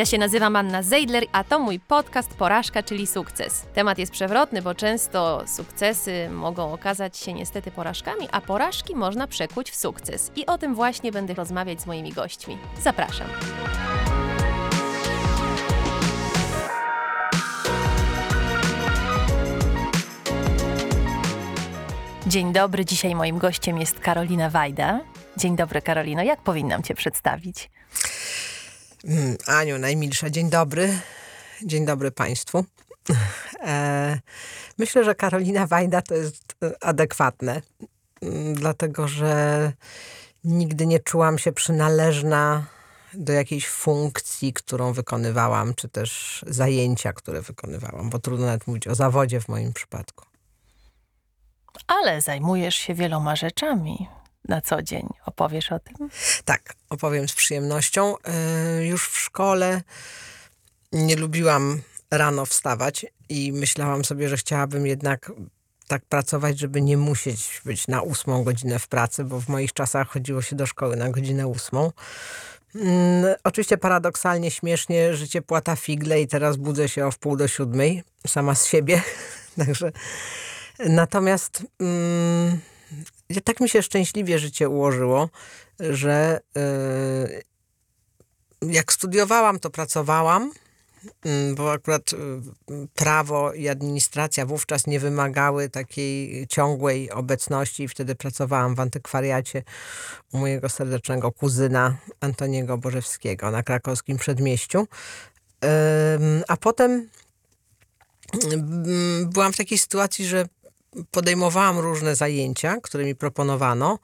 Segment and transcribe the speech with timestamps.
[0.00, 3.66] Ja się nazywam Anna Zeidler, a to mój podcast Porażka, czyli sukces.
[3.74, 9.70] Temat jest przewrotny, bo często sukcesy mogą okazać się niestety porażkami, a porażki można przekuć
[9.70, 10.32] w sukces.
[10.36, 12.58] I o tym właśnie będę rozmawiać z moimi gośćmi.
[12.82, 13.26] Zapraszam.
[22.26, 25.00] Dzień dobry, dzisiaj moim gościem jest Karolina Wajda.
[25.36, 26.22] Dzień dobry, Karolino.
[26.22, 27.70] Jak powinnam Cię przedstawić?
[29.04, 30.98] Mm, Aniu, najmilsza, dzień dobry.
[31.62, 32.64] Dzień dobry Państwu.
[33.66, 34.20] E,
[34.78, 37.62] myślę, że Karolina Wajda to jest adekwatne,
[38.22, 39.72] mm, dlatego że
[40.44, 42.66] nigdy nie czułam się przynależna
[43.14, 48.94] do jakiejś funkcji, którą wykonywałam, czy też zajęcia, które wykonywałam, bo trudno nawet mówić o
[48.94, 50.24] zawodzie w moim przypadku.
[51.86, 54.08] Ale zajmujesz się wieloma rzeczami
[54.48, 55.08] na co dzień.
[55.26, 56.10] Opowiesz o tym?
[56.44, 58.14] Tak, opowiem z przyjemnością.
[58.24, 59.82] E, już w szkole
[60.92, 65.32] nie lubiłam rano wstawać i myślałam sobie, że chciałabym jednak
[65.86, 70.08] tak pracować, żeby nie musieć być na ósmą godzinę w pracy, bo w moich czasach
[70.08, 71.92] chodziło się do szkoły na godzinę ósmą.
[72.74, 78.02] Mm, oczywiście paradoksalnie, śmiesznie, życie płata figle i teraz budzę się o wpół do siódmej,
[78.26, 79.02] sama z siebie.
[79.58, 79.92] Także
[80.78, 82.60] natomiast mm,
[83.44, 85.28] tak mi się szczęśliwie życie ułożyło,
[85.80, 86.40] że
[88.62, 90.52] yy, jak studiowałam, to pracowałam,
[91.24, 92.18] yy, bo akurat yy,
[92.94, 99.62] prawo i administracja wówczas nie wymagały takiej ciągłej obecności i wtedy pracowałam w antykwariacie
[100.32, 104.86] u mojego serdecznego kuzyna Antoniego Bożewskiego na krakowskim przedmieściu.
[106.48, 107.08] A potem
[109.26, 110.46] byłam w takiej sytuacji, że
[111.10, 113.98] podejmowałam różne zajęcia, które mi proponowano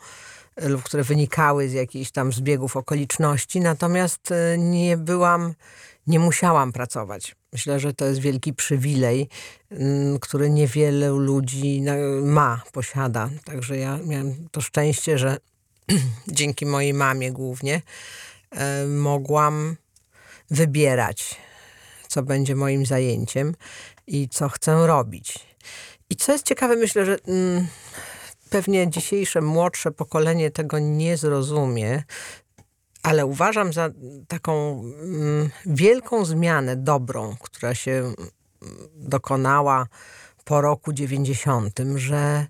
[0.57, 5.55] e, lub które wynikały z jakichś tam zbiegów okoliczności, natomiast e, nie byłam,
[6.07, 7.37] nie musiałam pracować.
[7.53, 9.29] Myślę, że to jest wielki przywilej,
[10.21, 11.83] który niewiele ludzi
[12.23, 13.31] ma, posiada.
[13.45, 15.37] Także ja miałam to szczęście, że
[16.29, 17.83] dzięki mojej mamie głównie
[18.51, 19.77] e, mogłam
[20.51, 21.35] wybierać,
[22.09, 23.55] co będzie moim zajęciem
[24.07, 25.39] i co chcę robić.
[26.11, 27.67] I co jest ciekawe, myślę, że mm,
[28.51, 32.03] pewnie dzisiejsze młodsze pokolenie tego nie zrozumie,
[33.03, 33.91] ale uważam za
[34.29, 38.15] taką mm, wielką zmianę dobrą, która się mm,
[38.95, 39.87] dokonała
[40.45, 42.47] po roku 90, że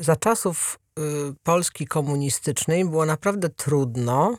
[0.00, 1.02] za czasów y,
[1.42, 4.38] Polski komunistycznej było naprawdę trudno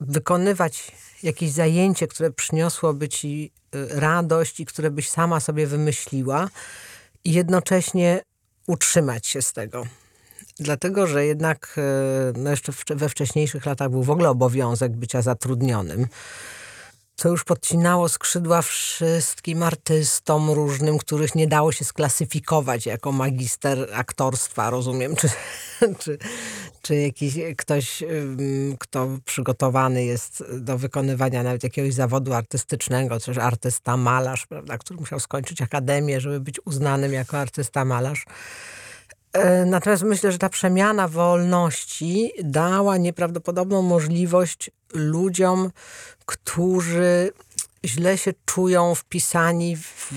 [0.00, 6.48] wykonywać jakieś zajęcie, które przyniosłoby ci y, radość i które byś sama sobie wymyśliła
[7.24, 8.22] i jednocześnie
[8.66, 9.86] utrzymać się z tego.
[10.58, 16.06] Dlatego, że jednak y, no jeszcze we wcześniejszych latach był w ogóle obowiązek bycia zatrudnionym
[17.16, 24.70] co już podcinało skrzydła wszystkim artystom różnym, których nie dało się sklasyfikować jako magister aktorstwa,
[24.70, 25.28] rozumiem, czy,
[26.00, 26.18] czy,
[26.82, 28.04] czy jakiś ktoś,
[28.78, 35.20] kto przygotowany jest do wykonywania nawet jakiegoś zawodu artystycznego, coś artysta malarz, prawda, który musiał
[35.20, 38.24] skończyć akademię, żeby być uznanym jako artysta malarz.
[39.36, 45.70] E, natomiast myślę, że ta przemiana wolności dała nieprawdopodobną możliwość ludziom,
[46.26, 47.32] którzy
[47.84, 50.12] źle się czują wpisani w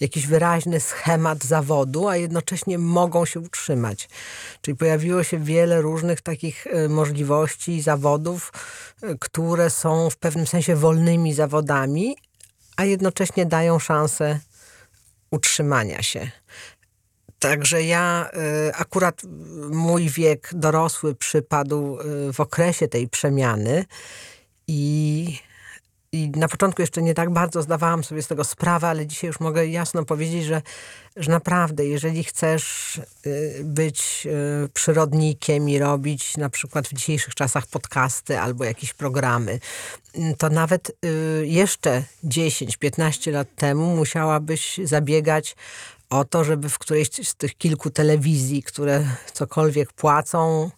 [0.00, 4.08] jakiś wyraźny schemat zawodu, a jednocześnie mogą się utrzymać.
[4.62, 8.52] Czyli pojawiło się wiele różnych takich e, możliwości zawodów,
[9.02, 12.16] e, które są w pewnym sensie wolnymi zawodami,
[12.76, 14.40] a jednocześnie dają szansę
[15.30, 16.30] utrzymania się.
[17.38, 18.30] Także ja
[18.68, 19.22] y, akurat
[19.70, 23.84] mój wiek dorosły przypadł y, w okresie tej przemiany
[24.68, 25.38] i,
[26.12, 29.40] i na początku jeszcze nie tak bardzo zdawałam sobie z tego sprawę, ale dzisiaj już
[29.40, 30.62] mogę jasno powiedzieć, że,
[31.16, 34.28] że naprawdę, jeżeli chcesz y, być
[34.74, 39.60] przyrodnikiem i robić na przykład w dzisiejszych czasach podcasty albo jakieś programy,
[40.38, 40.92] to nawet
[41.42, 45.56] jeszcze 10-15 lat temu musiałabyś zabiegać
[46.10, 50.70] o to, żeby w którejś z tych kilku telewizji, które cokolwiek płacą,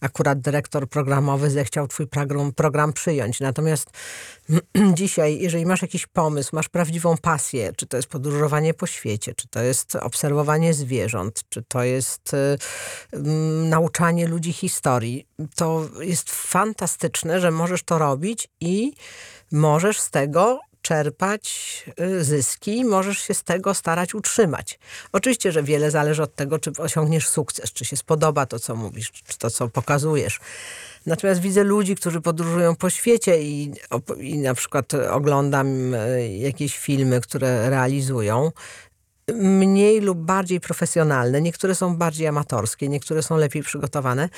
[0.00, 3.40] akurat dyrektor programowy zechciał twój program, program przyjąć.
[3.40, 3.90] Natomiast
[4.94, 9.48] dzisiaj, jeżeli masz jakiś pomysł, masz prawdziwą pasję, czy to jest podróżowanie po świecie, czy
[9.48, 13.18] to jest obserwowanie zwierząt, czy to jest y,
[13.68, 18.92] nauczanie ludzi historii, to jest fantastyczne, że możesz to robić i
[19.52, 24.78] możesz z tego czerpać y, zyski możesz się z tego starać utrzymać.
[25.12, 29.12] Oczywiście, że wiele zależy od tego, czy osiągniesz sukces, czy się spodoba to, co mówisz,
[29.12, 30.40] czy to, co pokazujesz.
[31.06, 33.72] Natomiast widzę ludzi, którzy podróżują po świecie i,
[34.18, 38.52] i na przykład oglądam e, jakieś filmy, które realizują
[39.34, 44.28] mniej lub bardziej profesjonalne, niektóre są bardziej amatorskie, niektóre są lepiej przygotowane,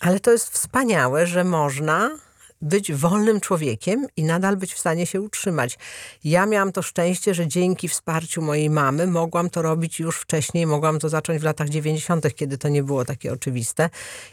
[0.00, 2.25] ale to jest wspaniałe, że można
[2.62, 5.78] być wolnym człowiekiem i nadal być w stanie się utrzymać.
[6.24, 10.98] Ja miałam to szczęście, że dzięki wsparciu mojej mamy mogłam to robić już wcześniej, mogłam
[10.98, 13.90] to zacząć w latach 90., kiedy to nie było takie oczywiste.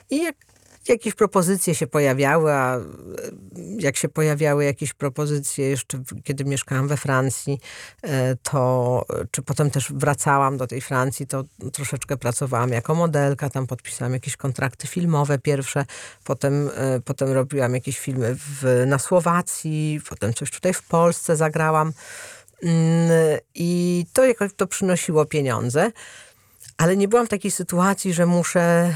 [0.10, 0.36] I jak
[0.88, 2.80] jakieś propozycje się pojawiały, a
[3.80, 7.60] jak się pojawiały jakieś propozycje jeszcze kiedy mieszkałam we Francji,
[8.02, 11.44] e, to czy potem też wracałam do tej Francji, to
[11.74, 15.86] troszeczkę pracowałam jako modelka, tam podpisałam jakieś kontrakty filmowe pierwsze,
[16.24, 21.94] potem, e, potem robiłam jakieś filmy w, na Słowacji, potem coś tutaj w Polsce zagrałam
[22.64, 23.10] mm,
[23.56, 25.92] i to jakoś to przynosiło pieniądze.
[26.78, 28.94] Ale nie byłam w takiej sytuacji, że muszę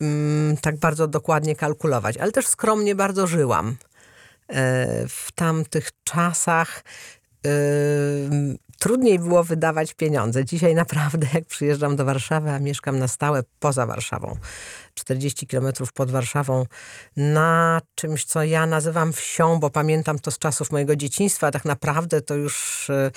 [0.00, 3.76] mm, tak bardzo dokładnie kalkulować, ale też skromnie bardzo żyłam.
[4.48, 6.84] E, w tamtych czasach
[7.46, 7.50] e,
[8.78, 10.44] trudniej było wydawać pieniądze.
[10.44, 14.36] Dzisiaj naprawdę, jak przyjeżdżam do Warszawy, a mieszkam na stałe poza Warszawą,
[14.94, 16.66] 40 kilometrów pod Warszawą,
[17.16, 22.20] na czymś, co ja nazywam wsią, bo pamiętam to z czasów mojego dzieciństwa, tak naprawdę
[22.20, 23.10] to już e,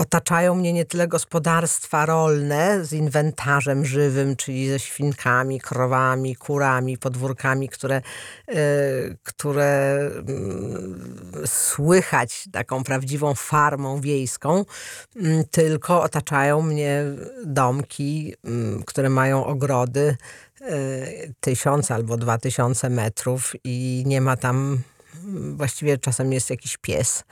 [0.00, 7.68] Otaczają mnie nie tyle gospodarstwa rolne z inwentarzem żywym, czyli ze świnkami, krowami, kurami, podwórkami,
[7.68, 8.02] które,
[8.48, 8.54] yy,
[9.22, 10.00] które
[11.40, 14.64] yy, słychać taką prawdziwą farmą wiejską,
[15.16, 17.04] yy, tylko otaczają mnie
[17.44, 20.16] domki, mm, które mają ogrody
[20.60, 24.82] y, tysiąc albo dwa tysiące metrów i nie ma tam,
[25.56, 27.18] właściwie czasem jest jakiś pies.
[27.20, 27.24] E,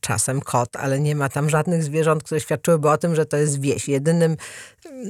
[0.00, 3.60] czasem kot, ale nie ma tam żadnych zwierząt, które świadczyłyby o tym, że to jest
[3.60, 3.88] wieś.
[3.88, 4.36] Jedynym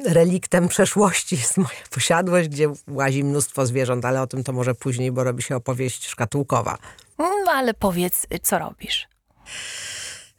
[0.05, 5.13] reliktem przeszłości jest moja posiadłość, gdzie łazi mnóstwo zwierząt, ale o tym to może później,
[5.13, 6.79] bo robi się opowieść szkatułkowa.
[7.19, 9.09] No ale powiedz, co robisz?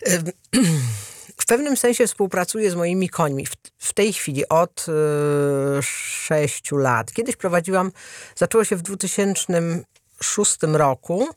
[1.38, 3.46] W pewnym sensie współpracuję z moimi końmi.
[3.46, 7.14] W, w tej chwili od y, sześciu lat.
[7.14, 7.92] Kiedyś prowadziłam,
[8.36, 9.84] zaczęło się w 2000
[10.24, 11.28] szóstym roku,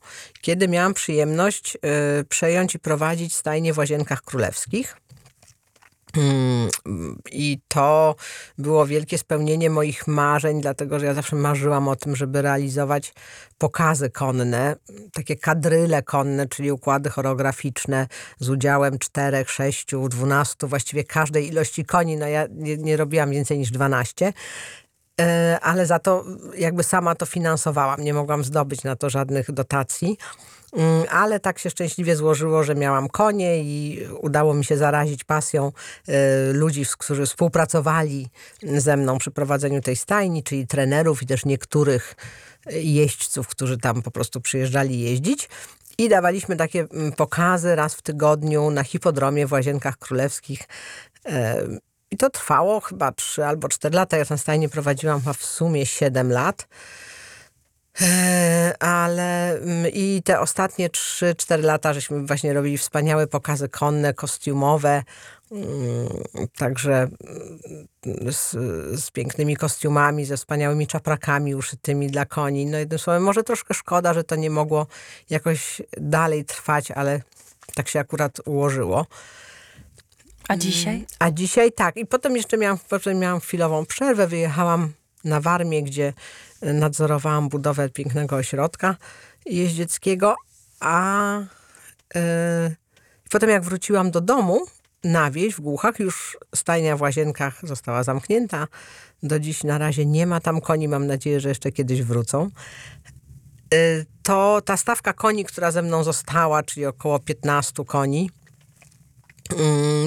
[0.40, 1.76] kiedy miałam przyjemność
[2.20, 4.96] y, przejąć i prowadzić stajnie w Łazienkach Królewskich.
[6.16, 6.68] Mm,
[7.32, 8.14] I to
[8.58, 13.14] było wielkie spełnienie moich marzeń, dlatego że ja zawsze marzyłam o tym, żeby realizować
[13.58, 14.76] pokazy konne,
[15.12, 18.06] takie kadryle konne, czyli układy choreograficzne
[18.38, 22.16] z udziałem czterech, sześciu, dwunastu, właściwie każdej ilości koni.
[22.16, 24.32] No ja nie, nie robiłam więcej niż dwanaście.
[25.20, 26.24] E, ale za to
[26.56, 28.04] jakby sama to finansowałam.
[28.04, 30.16] Nie mogłam zdobyć na to żadnych dotacji.
[30.72, 35.72] Mm, ale tak się szczęśliwie złożyło, że miałam konie i udało mi się zarazić pasją
[36.08, 38.28] e, ludzi, którzy współpracowali
[38.62, 42.14] ze mną przy prowadzeniu tej stajni, czyli trenerów i też niektórych
[42.70, 45.48] jeźdźców, którzy tam po prostu przyjeżdżali jeździć.
[45.98, 50.60] I dawaliśmy takie mm, pokazy raz w tygodniu na hipodromie w Łazienkach Królewskich.
[52.10, 54.16] I to trwało chyba 3 albo 4 lata.
[54.16, 56.66] Ja ten stajnię prowadziłam w sumie 7 lat.
[58.00, 65.02] E, ale mm, i te ostatnie 3-4 lata żeśmy właśnie robili wspaniałe pokazy konne, kostiumowe,
[65.52, 66.08] mm,
[66.56, 67.08] także
[68.04, 68.50] mm, z,
[69.00, 72.66] z, pięknymi kostiumami, ze wspaniałymi czaprakami uszytymi dla koni.
[72.66, 74.86] No jednym słowem, może troszkę szkoda, że to nie mogło
[75.30, 77.22] jakoś dalej trwać, ale
[77.74, 79.06] tak się akurat ułożyło.
[80.50, 81.06] A dzisiaj?
[81.18, 81.96] A dzisiaj tak.
[81.96, 84.26] I potem jeszcze miałam, potem miałam chwilową przerwę.
[84.26, 84.92] Wyjechałam
[85.24, 86.12] na Warmię, gdzie
[86.60, 88.96] e, nadzorowałam budowę pięknego ośrodka
[89.46, 90.36] jeździeckiego,
[90.80, 91.38] a
[92.14, 92.20] yy,
[93.30, 94.60] potem jak wróciłam do domu
[95.04, 98.66] na wieś w Głuchach, już stajnia w Łazienkach została zamknięta.
[99.22, 100.88] Do dziś na razie nie ma tam koni.
[100.88, 102.50] Mam nadzieję, że jeszcze kiedyś wrócą.
[103.72, 108.30] Yy, to ta stawka koni, która ze mną została, czyli około 15 koni,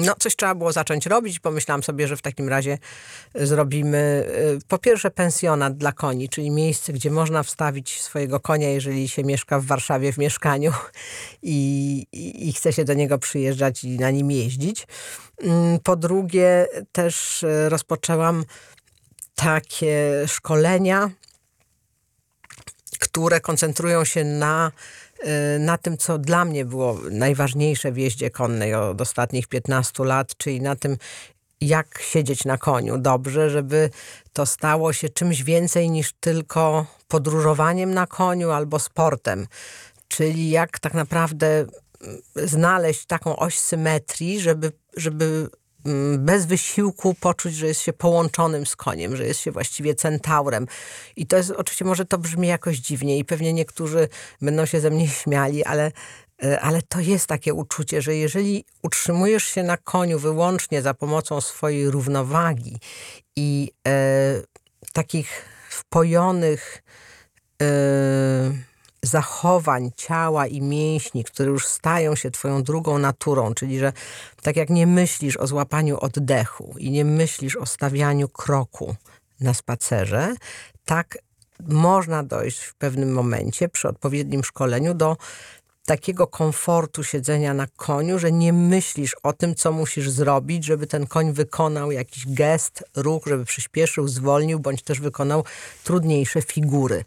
[0.04, 1.38] no, coś trzeba było zacząć robić.
[1.38, 2.78] Pomyślałam sobie, że w takim razie
[3.34, 9.08] zrobimy y, po pierwsze pensjonat dla koni, czyli miejsce, gdzie można wstawić swojego konia, jeżeli
[9.08, 10.72] się mieszka w Warszawie w mieszkaniu
[11.42, 14.86] i, i, i chce się do niego przyjeżdżać i na nim jeździć.
[15.42, 18.44] Mm, po drugie, też y, rozpoczęłam
[19.34, 21.10] takie szkolenia,
[22.98, 25.03] które koncentrują się na Y,
[25.58, 30.60] na tym, co dla mnie było najważniejsze w jeździe konnej od ostatnich 15 lat, czyli
[30.60, 30.96] na tym,
[31.60, 33.90] jak siedzieć na koniu dobrze, żeby
[34.32, 39.46] to stało się czymś więcej niż tylko podróżowaniem na koniu albo sportem.
[40.08, 41.68] Czyli jak tak naprawdę mm,
[42.34, 45.48] znaleźć taką oś symetrii, żeby, żeby
[46.18, 50.66] bez wysiłku poczuć, że jest się połączonym z koniem, że jest się właściwie centaurem.
[51.16, 54.08] I to jest, oczywiście może to brzmi jakoś dziwnie i pewnie niektórzy
[54.42, 55.92] będą się ze mnie śmiali, ale
[56.42, 61.40] e, ale to jest takie uczucie, że jeżeli utrzymujesz się na koniu wyłącznie za pomocą
[61.40, 62.78] swojej równowagi
[63.36, 64.42] i e,
[64.92, 66.82] takich wpojonych
[67.62, 68.73] e,
[69.04, 73.92] zachowań ciała i mięśni, które już stają się twoją drugą naturą, czyli że
[74.42, 78.94] tak jak nie myślisz o złapaniu oddechu i nie myślisz o stawianiu kroku
[79.40, 80.34] na spacerze,
[80.84, 81.18] tak
[81.60, 85.16] można dojść w pewnym momencie przy odpowiednim szkoleniu do
[85.86, 91.06] takiego komfortu siedzenia na koniu, że nie myślisz o tym, co musisz zrobić, żeby ten
[91.06, 95.44] koń wykonał jakiś gest, ruch, żeby przyspieszył, zwolnił, bądź też wykonał
[95.84, 97.04] trudniejsze figury.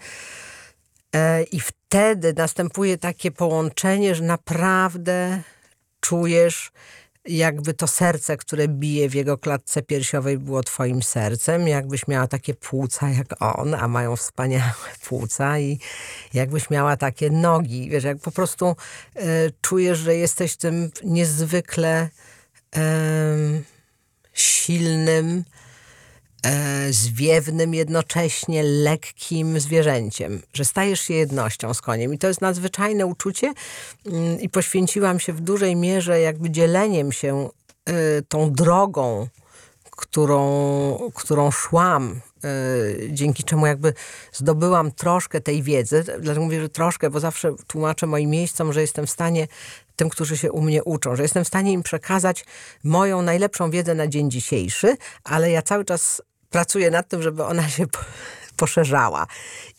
[1.16, 5.42] E, I wtedy następuje takie połączenie, że naprawdę
[6.00, 6.72] czujesz,
[7.26, 12.54] jakby to serce, które bije w jego klatce piersiowej, było twoim sercem, jakbyś miała takie
[12.54, 14.72] płuca jak on, a mają wspaniałe
[15.08, 15.80] płuca i
[16.34, 17.90] jakbyś miała takie nogi.
[17.90, 18.76] Wiesz, jak po prostu e,
[19.62, 22.10] czujesz, że jesteś tym niezwykle
[24.34, 25.44] silnym,
[26.90, 32.14] zwiewnym, jednocześnie lekkim zwierzęciem, że stajesz się jednością z koniem.
[32.14, 33.54] I to jest nadzwyczajne uczucie
[34.06, 37.50] mm, i poświęciłam się w dużej mierze jakby dzieleniem się
[37.86, 39.28] e, tą drogą,
[39.92, 42.50] którą, którą szłam, e,
[43.10, 43.94] dzięki czemu jakby
[44.34, 46.04] zdobyłam troszkę tej wiedzy.
[46.04, 49.48] Dlatego mówię, że troszkę, bo zawsze tłumaczę moim miejscom, że jestem w stanie
[49.96, 52.46] tym, którzy się u mnie uczą, że jestem w stanie im przekazać
[52.84, 57.70] moją najlepszą wiedzę na dzień dzisiejszy, ale ja cały czas pracuję nad tym, żeby ona
[57.70, 57.86] się
[58.58, 59.28] poszerzała.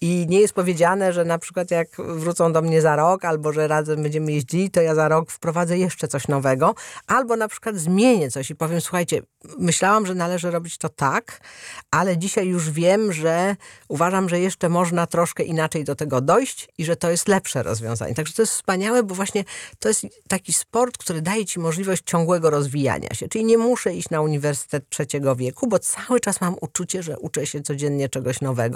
[0.00, 3.68] I nie jest powiedziane, że na przykład jak wrócą do mnie za rok, albo że
[3.68, 6.75] razem będziemy jeździli, to ja za rok wprowadzę jeszcze coś nowego,
[7.06, 9.23] albo na przykład zmienię coś i powiem, słuchajcie,
[9.58, 11.40] myślałam, że należy robić to tak,
[11.90, 13.56] ale dzisiaj już wiem, że
[13.88, 18.14] uważam, że jeszcze można troszkę inaczej do tego dojść i że to jest lepsze rozwiązanie.
[18.14, 19.44] Także to jest wspaniałe, bo właśnie
[19.78, 23.28] to jest taki sport, który daje ci możliwość ciągłego rozwijania się.
[23.28, 27.47] Czyli nie muszę iść na uniwersytet trzeciego wieku, bo cały czas mam uczucie, że uczę
[27.47, 28.67] się codziennie czegoś nowego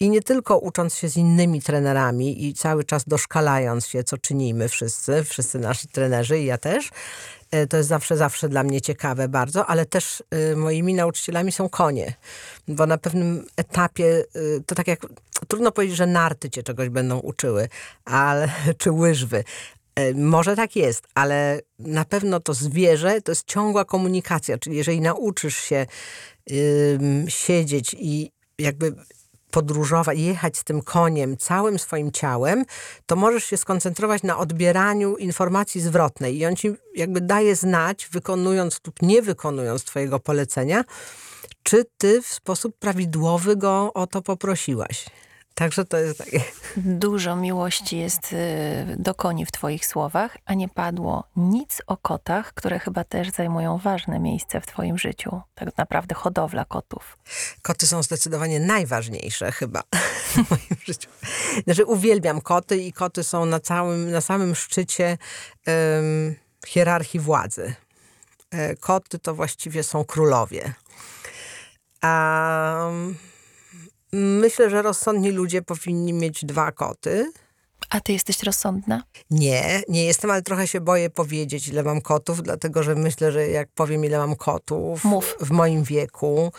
[0.00, 4.68] i nie tylko ucząc się z innymi trenerami i cały czas doszkalając się, co czynimy
[4.68, 6.90] wszyscy, wszyscy nasi trenerzy i ja też,
[7.50, 11.68] E, to jest zawsze, zawsze dla mnie ciekawe bardzo, ale też y, moimi nauczycielami są
[11.68, 12.14] konie,
[12.68, 15.06] bo na pewnym etapie, y, to tak jak,
[15.48, 17.68] trudno powiedzieć, że narty cię czegoś będą uczyły,
[18.04, 19.44] ale, czy łyżwy,
[19.94, 25.00] e, może tak jest, ale na pewno to zwierzę to jest ciągła komunikacja, czyli jeżeli
[25.00, 25.86] nauczysz się
[27.28, 28.94] siedzieć i jakby
[29.50, 32.64] podróżować, jechać z tym koniem całym swoim ciałem,
[33.06, 38.80] to możesz się skoncentrować na odbieraniu informacji zwrotnej i on ci jakby daje znać, wykonując
[38.86, 40.84] lub nie wykonując twojego polecenia,
[41.62, 45.06] czy ty w sposób prawidłowy go o to poprosiłaś.
[45.58, 46.40] Także to jest takie.
[46.76, 48.36] Dużo miłości jest y,
[48.98, 53.78] do koni w Twoich słowach, a nie padło nic o kotach, które chyba też zajmują
[53.78, 55.40] ważne miejsce w Twoim życiu.
[55.54, 57.18] Tak naprawdę hodowla kotów.
[57.62, 59.82] Koty są zdecydowanie najważniejsze chyba
[60.32, 61.08] w moim życiu.
[61.64, 65.18] Znaczy, uwielbiam koty i koty są na, całym, na samym szczycie
[65.66, 66.34] um,
[66.66, 67.74] hierarchii władzy.
[68.50, 70.72] E, koty to właściwie są królowie.
[72.02, 73.16] Um,
[74.16, 77.32] Myślę, że rozsądni ludzie powinni mieć dwa koty.
[77.90, 79.02] A ty jesteś rozsądna?
[79.30, 83.48] Nie, nie jestem, ale trochę się boję powiedzieć, ile mam kotów, dlatego że myślę, że
[83.48, 85.36] jak powiem, ile mam kotów Mów.
[85.40, 86.52] w moim wieku,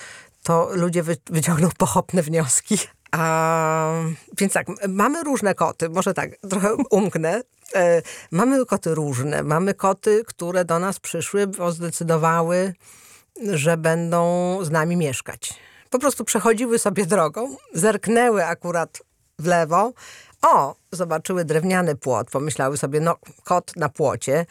[0.44, 2.78] to ludzie wy, wyciągną pochopne wnioski.
[3.12, 3.92] A,
[4.38, 7.42] więc tak, mamy różne koty, może tak, trochę umknę.
[7.76, 9.44] E, mamy koty różne.
[9.44, 12.74] Mamy koty, które do nas przyszły, bo zdecydowały,
[13.52, 19.02] że będą z nami mieszkać po prostu przechodziły sobie drogą, zerknęły akurat
[19.40, 19.94] w lewo,
[20.42, 24.46] o, zobaczyły drewniany płot, pomyślały sobie, no kot na płocie,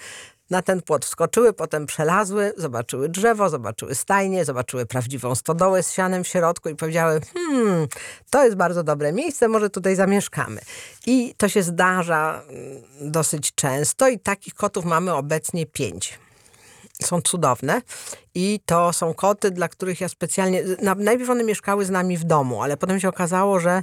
[0.50, 6.24] na ten płot wskoczyły, potem przelazły, zobaczyły drzewo, zobaczyły stajnie, zobaczyły prawdziwą stodołę z sianem
[6.24, 7.86] w środku i powiedziały, hmm,
[8.30, 10.60] to jest bardzo dobre miejsce, może tutaj zamieszkamy.
[11.06, 16.18] I to się zdarza mm, dosyć często i takich kotów mamy obecnie pięć
[17.02, 17.82] są cudowne
[18.34, 20.62] i to są koty, dla których ja specjalnie...
[20.96, 23.82] Najpierw one mieszkały z nami w domu, ale potem się okazało, że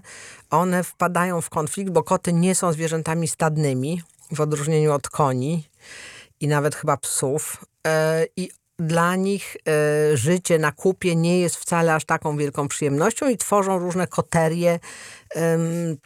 [0.50, 4.02] one wpadają w konflikt, bo koty nie są zwierzętami stadnymi,
[4.32, 5.70] w odróżnieniu od koni
[6.40, 7.66] i nawet chyba psów.
[7.88, 13.30] E, I dla nich e, życie na kupie nie jest wcale aż taką wielką przyjemnością
[13.30, 14.80] i tworzą różne koterie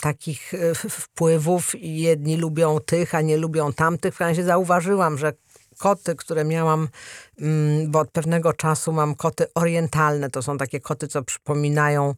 [0.01, 1.71] takich e, wpływów.
[1.79, 4.15] Jedni lubią tych, a nie lubią tamtych.
[4.15, 5.33] W razie zauważyłam, że
[5.77, 6.87] koty, które miałam,
[7.41, 10.29] mm, bo od pewnego czasu mam koty orientalne.
[10.29, 12.15] To są takie koty, co przypominają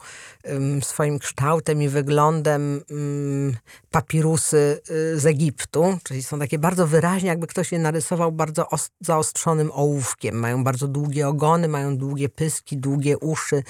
[0.50, 3.58] ym, swoim kształtem i wyglądem ym,
[3.92, 5.98] papirusy y, z Egiptu.
[6.04, 10.36] Czyli są takie bardzo wyraźnie, jakby ktoś je narysował bardzo os- zaostrzonym ołówkiem.
[10.36, 13.64] Mają bardzo długie ogony, mają długie pyski, długie uszy,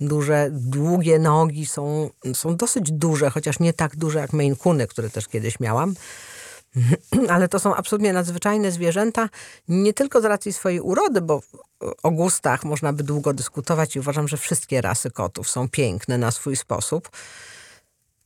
[0.00, 1.66] duże, długie nogi.
[1.66, 5.94] Są, są dosyć duże, chociaż nie tak duże jak Maine Coony, które też kiedyś miałam.
[7.34, 9.28] Ale to są absolutnie nadzwyczajne zwierzęta,
[9.68, 11.40] nie tylko z racji swojej urody, bo
[12.02, 16.30] o gustach można by długo dyskutować i uważam, że wszystkie rasy kotów są piękne na
[16.30, 17.10] swój sposób.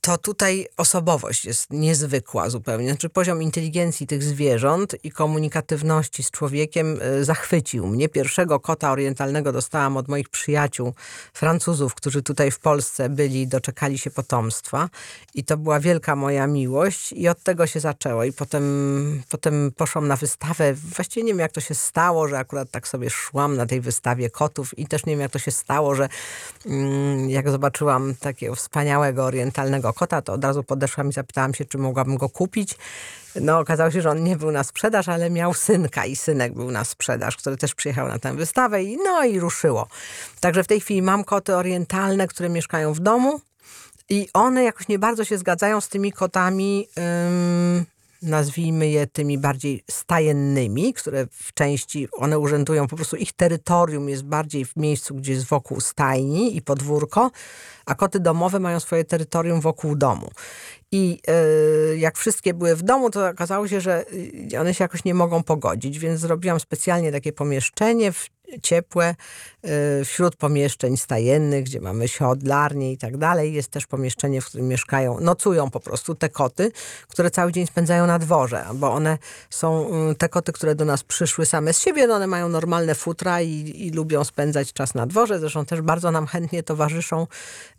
[0.01, 2.87] To tutaj osobowość jest niezwykła zupełnie.
[2.87, 8.09] Znaczy poziom inteligencji tych zwierząt i komunikatywności z człowiekiem y, zachwycił mnie.
[8.09, 10.93] Pierwszego kota orientalnego dostałam od moich przyjaciół
[11.33, 14.89] Francuzów, którzy tutaj w Polsce byli, doczekali się potomstwa.
[15.33, 18.23] I to była wielka moja miłość i od tego się zaczęło.
[18.23, 20.73] I potem, potem poszłam na wystawę.
[20.73, 24.29] Właściwie nie wiem, jak to się stało, że akurat tak sobie szłam na tej wystawie
[24.29, 26.09] kotów i też nie wiem, jak to się stało, że
[26.65, 31.77] mm, jak zobaczyłam takiego wspaniałego orientalnego kota, to od razu podeszłam i zapytałam się, czy
[31.77, 32.77] mogłabym go kupić.
[33.35, 36.71] No, okazało się, że on nie był na sprzedaż, ale miał synka i synek był
[36.71, 39.87] na sprzedaż, który też przyjechał na tę wystawę i no i ruszyło.
[40.39, 43.41] Także w tej chwili mam koty orientalne, które mieszkają w domu
[44.09, 46.87] i one jakoś nie bardzo się zgadzają z tymi kotami,
[48.21, 54.23] nazwijmy je tymi bardziej stajennymi, które w części one urzędują, po prostu ich terytorium jest
[54.23, 57.31] bardziej w miejscu, gdzie jest wokół stajni i podwórko,
[57.85, 60.31] a koty domowe mają swoje terytorium wokół domu.
[60.91, 61.19] I
[61.93, 64.05] y, jak wszystkie były w domu, to okazało się, że
[64.53, 69.15] y, one się jakoś nie mogą pogodzić, więc zrobiłam specjalnie takie pomieszczenie w, ciepłe
[70.01, 73.53] y, wśród pomieszczeń stajennych, gdzie mamy siodlarnie i tak dalej.
[73.53, 76.71] Jest też pomieszczenie, w którym mieszkają, nocują po prostu te koty,
[77.07, 79.17] które cały dzień spędzają na dworze, bo one
[79.49, 82.95] są y, te koty, które do nas przyszły same z siebie, no one mają normalne
[82.95, 85.39] futra i, i lubią spędzać czas na dworze.
[85.39, 87.27] Zresztą też bardzo nam chętnie towarzyszą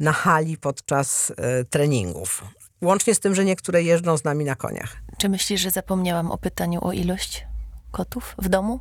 [0.01, 2.45] na hali podczas y, treningów.
[2.83, 4.97] Łącznie z tym, że niektóre jeżdżą z nami na koniach.
[5.19, 7.47] Czy myślisz, że zapomniałam o pytaniu o ilość
[7.91, 8.81] kotów w domu?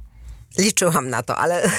[0.57, 1.63] Liczyłam na to, ale.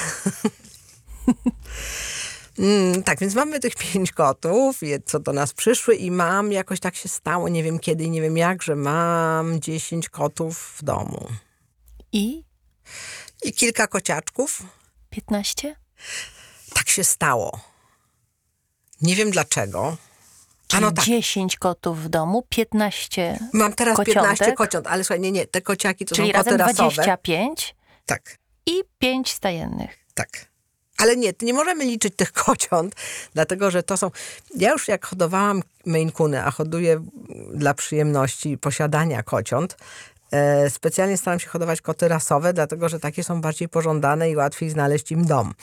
[2.59, 6.95] Mm, tak, więc mamy tych pięć kotów, co do nas przyszły, i mam jakoś tak
[6.95, 11.27] się stało, nie wiem kiedy i nie wiem jak, że mam dziesięć kotów w domu.
[12.11, 12.43] I
[13.43, 14.63] I kilka kociaczków.
[15.09, 15.75] 15?
[16.73, 17.59] Tak się stało.
[19.01, 19.97] Nie wiem dlaczego.
[20.67, 24.23] Czyli no tak, 10 kotów w domu, 15, mam teraz kociątek?
[24.23, 26.93] 15 kociąt, ale słuchaj, nie, nie, te kociaki to czyli są koty razem rasowe.
[26.93, 28.37] 25 Tak.
[28.65, 29.97] I 5 stajennych.
[30.13, 30.29] Tak.
[30.97, 32.95] Ale nie, nie możemy liczyć tych kociąt,
[33.33, 34.11] dlatego że to są...
[34.55, 36.11] Ja już jak hodowałam Maine
[36.45, 37.05] a hoduję
[37.53, 39.77] dla przyjemności posiadania kociąt,
[40.31, 44.69] e, specjalnie staram się hodować koty rasowe, dlatego że takie są bardziej pożądane i łatwiej
[44.69, 45.53] znaleźć im dom.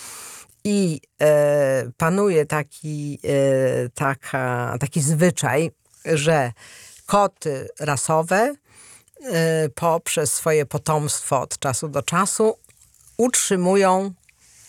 [0.65, 5.71] I e, panuje taki, e, taka, taki zwyczaj,
[6.05, 6.53] że
[7.07, 8.55] koty rasowe
[9.25, 12.57] e, poprzez swoje potomstwo od czasu do czasu
[13.21, 14.13] utrzymują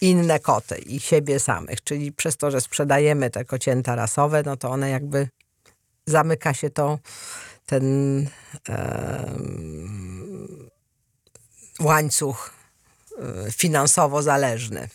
[0.02, 1.84] inne koty i siebie samych.
[1.84, 5.30] Czyli przez to, że sprzedajemy te kocięta rasowe, no to one jakby
[6.06, 7.00] zamyka się to
[7.66, 7.86] ten
[8.70, 10.70] em,
[11.80, 12.54] łańcuch
[13.48, 14.90] e, finansowo zależny.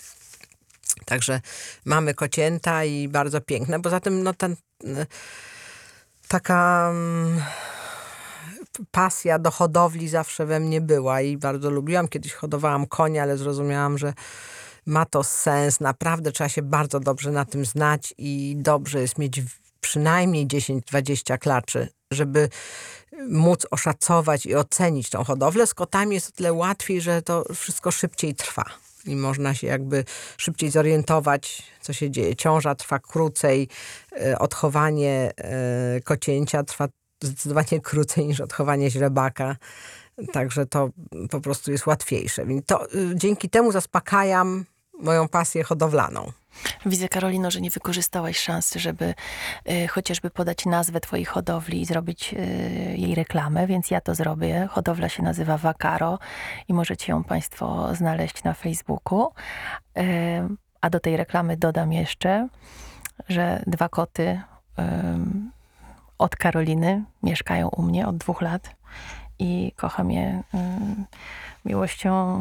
[1.05, 1.41] Także
[1.85, 3.83] mamy kocięta i bardzo piękne.
[3.83, 5.07] Poza tym no ten e,
[6.29, 7.43] taka mm,
[8.91, 12.09] pasja do hodowli zawsze we mnie była i bardzo lubiłam.
[12.09, 14.13] Kiedyś hodowałam konia, ale zrozumiałam, że
[14.87, 15.81] ma to sens.
[15.81, 19.43] Naprawdę trzeba się bardzo dobrze na tym znać i dobrze jest mieć
[19.81, 22.49] przynajmniej 10-20 klaczy, żeby
[23.29, 25.67] móc oszacować i ocenić tą hodowlę.
[25.67, 28.65] Z kotami jest o tyle łatwiej, że to wszystko szybciej trwa.
[29.07, 30.05] I można się jakby
[30.37, 32.37] szybciej zorientować, co się dzieje.
[32.37, 33.69] Ciąża trwa krócej,
[34.21, 36.89] e, odchowanie e, kocięcia trwa
[37.23, 39.57] zdecydowanie krócej niż odchowanie źrebaka.
[40.33, 40.91] Także to
[41.31, 42.47] po prostu jest łatwiejsze.
[42.47, 44.65] Więc to, y, dzięki temu zaspokajam
[44.99, 46.33] moją pasję hodowlaną.
[46.87, 49.15] Widzę, Karolino, że nie wykorzystałaś szansy, żeby
[49.71, 52.37] y, chociażby podać nazwę twojej hodowli i zrobić y,
[52.97, 54.69] jej reklamę, więc ja to zrobię.
[54.71, 56.19] Hodowla się nazywa Wakaro
[56.69, 59.33] i możecie ją Państwo znaleźć na Facebooku.
[59.99, 60.03] Y,
[60.81, 62.49] a do tej reklamy dodam jeszcze,
[63.29, 64.41] że dwa koty
[66.19, 68.77] od Karoliny mieszkają u mnie od dwóch lat
[69.39, 71.05] i kocham je ym,
[71.65, 72.41] miłością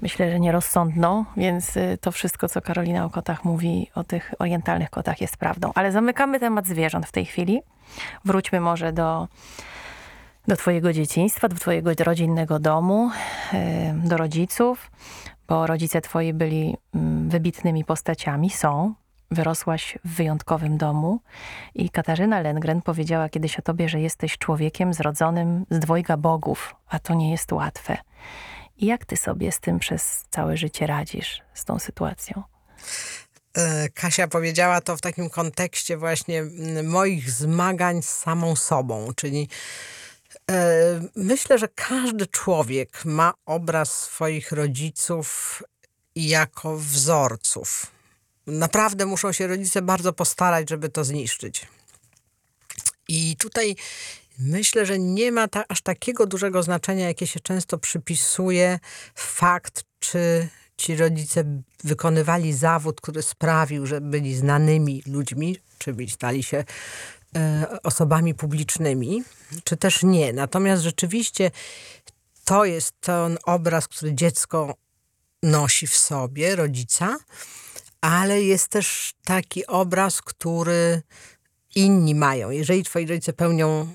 [0.00, 4.90] myślę, że nierozsądną, więc y, to wszystko, co Karolina o kotach mówi, o tych orientalnych
[4.90, 5.72] kotach jest prawdą.
[5.74, 7.62] Ale zamykamy temat zwierząt w tej chwili.
[8.24, 9.28] Wróćmy może do
[10.48, 13.10] do twojego dzieciństwa, do twojego rodzinnego domu,
[13.52, 14.90] e, do rodziców,
[15.48, 18.94] bo rodzice twoi byli mm, wybitnymi postaciami, są.
[19.32, 21.20] Wyrosłaś w wyjątkowym domu
[21.74, 26.98] i Katarzyna Lengren powiedziała kiedyś o tobie, że jesteś człowiekiem zrodzonym z dwojga bogów, a
[26.98, 27.96] to nie jest łatwe.
[28.76, 32.42] I jak ty sobie z tym przez całe życie radzisz, z tą sytuacją?
[33.56, 36.42] E, Kasia powiedziała to w takim kontekście właśnie
[36.84, 39.48] moich zmagań z samą sobą, czyli
[40.50, 45.62] e, myślę, że każdy człowiek ma obraz swoich rodziców
[46.16, 47.92] jako wzorców.
[48.46, 51.66] Naprawdę muszą się rodzice bardzo postarać, żeby to zniszczyć.
[53.08, 53.76] I tutaj
[54.38, 58.78] myślę, że nie ma ta, aż takiego dużego znaczenia, jakie się często przypisuje
[59.14, 61.44] fakt, czy ci rodzice
[61.84, 66.64] wykonywali zawód, który sprawił, że byli znanymi ludźmi, czy stali się
[67.36, 69.22] e, osobami publicznymi,
[69.64, 70.32] czy też nie.
[70.32, 71.50] Natomiast rzeczywiście
[72.44, 74.74] to jest ten obraz, który dziecko
[75.42, 77.18] nosi w sobie, rodzica,
[78.02, 81.02] ale jest też taki obraz, który
[81.74, 82.50] inni mają.
[82.50, 83.92] Jeżeli twoi rodzice pełnią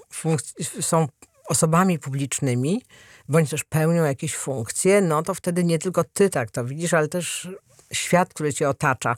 [0.82, 1.08] są
[1.48, 2.82] osobami publicznymi,
[3.30, 7.08] bądź też pełnią jakieś funkcje, no to wtedy nie tylko ty tak to widzisz, ale
[7.08, 7.50] też
[7.94, 9.16] świat, który cię otacza.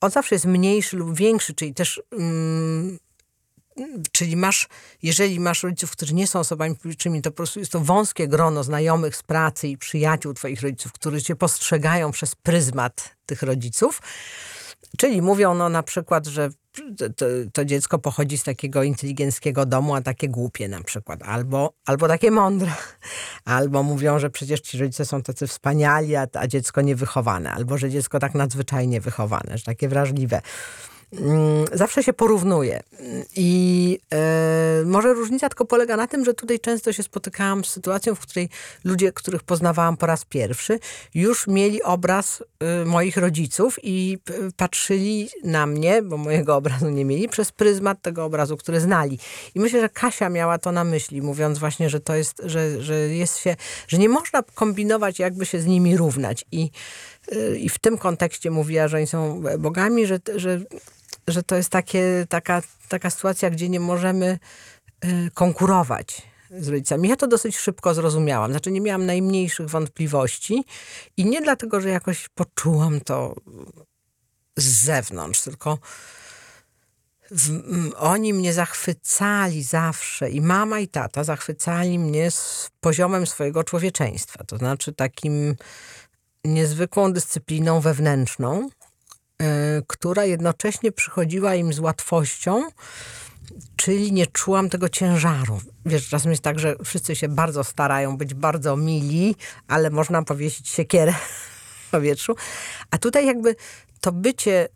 [0.00, 2.98] On zawsze jest mniejszy lub większy, czyli też mm,
[4.12, 4.68] czyli masz,
[5.02, 8.64] jeżeli masz rodziców, którzy nie są osobami publicznymi, to po prostu jest to wąskie grono
[8.64, 14.00] znajomych z pracy i przyjaciół twoich rodziców, którzy cię postrzegają przez pryzmat tych rodziców.
[14.96, 16.50] Czyli mówią no na przykład, że
[17.16, 22.08] to, to, dziecko pochodzi z takiego inteligenckiego domu, a takie głupie na przykład, albo, albo
[22.08, 22.72] takie mądre,
[23.44, 27.90] albo mówią, że przecież ci rodzice są tacy wspaniali, a, a dziecko niewychowane, albo że
[27.90, 30.42] dziecko tak nadzwyczajnie wychowane, że takie wrażliwe.
[31.12, 32.82] Mm, zawsze się porównuje.
[33.36, 38.14] I e, może różnica tylko polega na tym, że tutaj często się spotykałam z sytuacją,
[38.14, 38.48] w której
[38.84, 40.78] ludzie, których poznawałam po raz pierwszy,
[41.14, 44.18] już mieli obraz e, moich rodziców i
[44.56, 49.18] patrzyli na mnie, bo mojego obrazu nie mieli, przez pryzmat tego obrazu, który znali.
[49.54, 52.94] I myślę, że Kasia miała to na myśli, mówiąc właśnie, że to jest, że, że
[52.94, 53.56] jest się,
[53.88, 56.44] że nie można kombinować, jakby się z nimi równać.
[56.52, 56.70] I
[57.32, 60.60] e, i w tym kontekście mówiła, że oni są bogami, że, że
[61.28, 64.38] że to jest takie, taka, taka sytuacja, gdzie nie możemy
[65.04, 67.08] y, konkurować z rodzicami.
[67.08, 68.50] Ja to dosyć szybko zrozumiałam.
[68.50, 70.64] Znaczy nie miałam najmniejszych wątpliwości
[71.16, 73.34] i nie dlatego, że jakoś poczułam to
[74.56, 75.78] z zewnątrz, tylko
[77.30, 77.60] w,
[77.96, 84.44] oni mnie zachwycali zawsze i mama i tata zachwycali mnie z poziomem swojego człowieczeństwa.
[84.44, 85.56] To znaczy takim
[86.44, 88.68] niezwykłą dyscypliną wewnętrzną,
[89.86, 92.62] która jednocześnie przychodziła im z łatwością,
[93.76, 95.60] czyli nie czułam tego ciężaru.
[95.86, 99.36] Wiesz, czasem jest tak, że wszyscy się bardzo starają być bardzo mili,
[99.68, 101.14] ale można powiesić siekierę
[101.86, 102.34] w powietrzu.
[102.90, 103.56] A tutaj jakby
[104.00, 104.68] to bycie, e,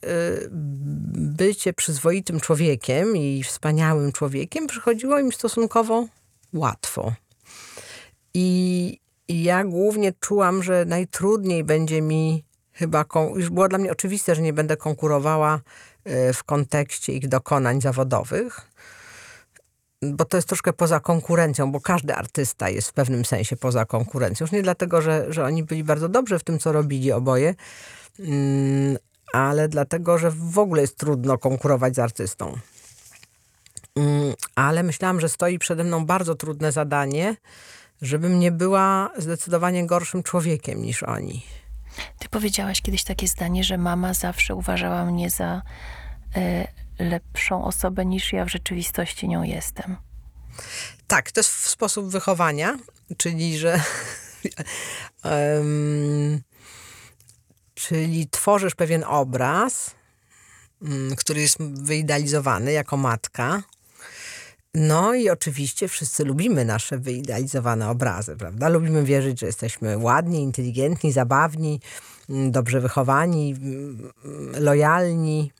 [1.14, 6.06] bycie przyzwoitym człowiekiem i wspaniałym człowiekiem przychodziło im stosunkowo
[6.52, 7.12] łatwo.
[8.34, 8.98] I
[9.28, 13.04] ja głównie czułam, że najtrudniej będzie mi chyba
[13.34, 15.60] już było dla mnie oczywiste, że nie będę konkurowała
[16.04, 18.72] e, w kontekście ich dokonań zawodowych,
[20.02, 24.44] bo to jest troszkę poza konkurencją, bo każdy artysta jest w pewnym sensie poza konkurencją.
[24.44, 27.54] Już nie dlatego, że, że oni byli bardzo dobrze w tym, co robili oboje,
[28.18, 28.96] mm,
[29.32, 32.58] ale dlatego, że w ogóle jest trudno konkurować z artystą.
[33.96, 37.36] Mm, ale myślałam, że stoi przede mną bardzo trudne zadanie,
[38.02, 41.42] żebym nie była zdecydowanie gorszym człowiekiem niż oni.
[42.18, 45.62] Ty powiedziałaś kiedyś takie zdanie, że mama zawsze uważała mnie za
[46.36, 49.96] y, lepszą osobę niż ja w rzeczywistości nią jestem.
[51.06, 52.78] Tak, to jest sposób wychowania,
[53.16, 53.80] czyli że.
[55.24, 56.42] um,
[57.74, 59.94] czyli tworzysz pewien obraz,
[60.82, 63.62] um, który jest wyidealizowany jako matka.
[64.74, 68.68] No i oczywiście wszyscy lubimy nasze wyidealizowane obrazy, prawda?
[68.68, 71.80] Lubimy wierzyć, że jesteśmy ładni, inteligentni, zabawni,
[72.30, 74.12] mm, dobrze wychowani, mm,
[74.58, 75.52] lojalni.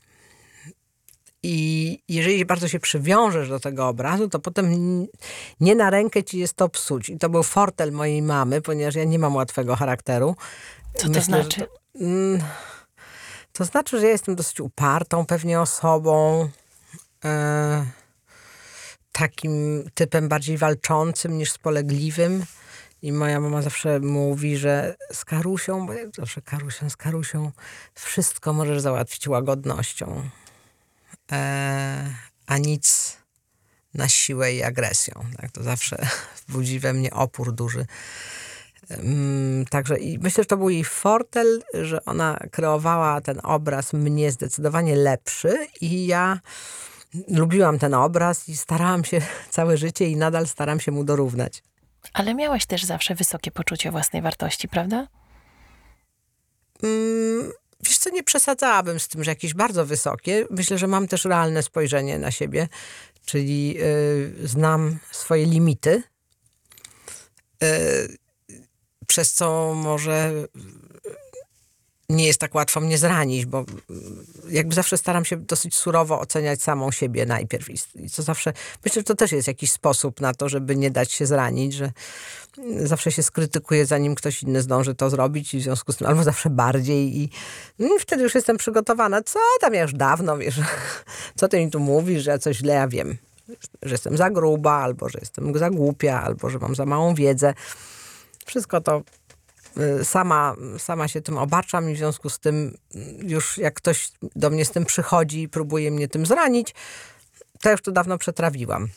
[1.42, 4.66] I jeżeli bardzo się przywiążesz do tego obrazu, to potem
[5.60, 7.08] nie na rękę ci jest to psuć.
[7.08, 10.36] I to był fortel mojej mamy, ponieważ ja nie mam łatwego charakteru.
[10.94, 11.60] Co to Myślę, znaczy?
[11.60, 12.42] To, mm,
[13.52, 16.48] to, znaczy, że ja jestem dosyć upartą pewnie osobą.
[17.24, 17.86] E,
[19.12, 22.44] takim typem bardziej walczącym niż spolegliwym.
[23.02, 27.52] I moja mama zawsze mówi, że z Karusią, bo ja zawsze Karusią, z Karusią
[27.94, 30.28] wszystko możesz załatwić łagodnością.
[31.32, 32.14] E,
[32.46, 33.16] a nic,
[33.94, 35.14] na siłę i agresją.
[35.36, 35.50] Tak?
[35.50, 36.06] To zawsze
[36.48, 37.86] budzi we mnie opór duży.
[38.90, 44.32] Mm, Także i myślę, że to był jej fortel, że ona kreowała ten obraz mnie
[44.32, 46.40] zdecydowanie lepszy i ja
[47.28, 49.20] lubiłam ten obraz i starałam się
[49.50, 51.62] całe życie i nadal staram się mu dorównać.
[52.12, 55.08] Ale miałaś też zawsze wysokie poczucie własnej wartości, prawda?
[56.82, 60.46] Mm, Wiesz co, nie przesadzałabym z tym, że jakieś bardzo wysokie.
[60.50, 62.68] Myślę, że mam też realne spojrzenie na siebie,
[63.24, 66.02] czyli y, znam swoje limity,
[67.62, 68.16] y,
[69.06, 70.32] przez co może
[72.12, 73.64] nie jest tak łatwo mnie zranić, bo
[74.50, 77.70] jakby zawsze staram się dosyć surowo oceniać samą siebie najpierw.
[77.70, 78.52] I, to zawsze,
[78.84, 81.92] myślę, że to też jest jakiś sposób na to, żeby nie dać się zranić, że
[82.84, 86.24] zawsze się skrytykuje, zanim ktoś inny zdąży to zrobić i w związku z tym, albo
[86.24, 87.30] zawsze bardziej i,
[87.78, 89.22] no i wtedy już jestem przygotowana.
[89.22, 90.60] Co tam, ja już dawno, wiesz,
[91.38, 93.16] co ty mi tu mówisz, że ja coś źle ja wiem,
[93.82, 97.54] że jestem za gruba, albo że jestem za głupia, albo że mam za małą wiedzę.
[98.44, 99.02] Wszystko to
[100.04, 104.50] sama, sama się tym obarczam i w związku z tym y, już jak ktoś do
[104.50, 106.74] mnie z tym przychodzi i próbuje mnie tym zranić,
[107.60, 108.88] to już to dawno przetrawiłam.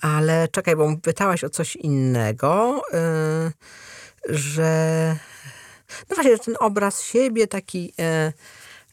[0.00, 5.16] Ale czekaj, bo pytałaś o coś innego, yy, że
[6.10, 7.92] no właśnie, że ten obraz siebie taki,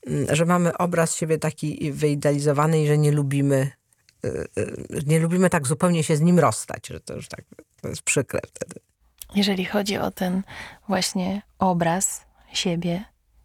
[0.08, 3.72] yy, że mamy obraz siebie taki wyidealizowany i że nie lubimy
[4.24, 7.42] yy, yy, nie lubimy tak zupełnie się z nim rozstać, że to już tak
[7.82, 8.80] to jest przykre wtedy.
[9.36, 10.44] Jeżeli chodzi o ten
[10.88, 13.04] właśnie obraz siebie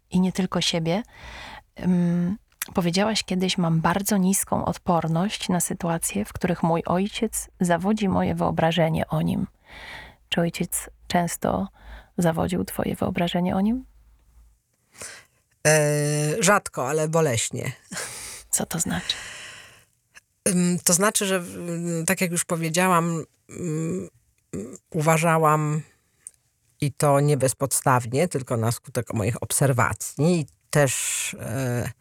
[0.09, 1.03] i nie tylko siebie,
[1.79, 2.37] ym,
[2.73, 9.07] powiedziałaś kiedyś, mam bardzo niską odporność na sytuacje, w których mój ojciec zawodzi moje wyobrażenie
[9.07, 9.47] o nim.
[10.29, 11.67] Czy ojciec często
[12.17, 13.85] zawodził twoje wyobrażenie o nim?
[15.67, 17.71] E, rzadko, ale boleśnie.
[18.49, 19.15] Co to znaczy?
[20.83, 21.43] To znaczy, że
[22.05, 23.23] tak jak już powiedziałam,
[24.89, 25.81] uważałam
[26.81, 31.91] i to nie bezpodstawnie, tylko na skutek moich obserwacji też, e,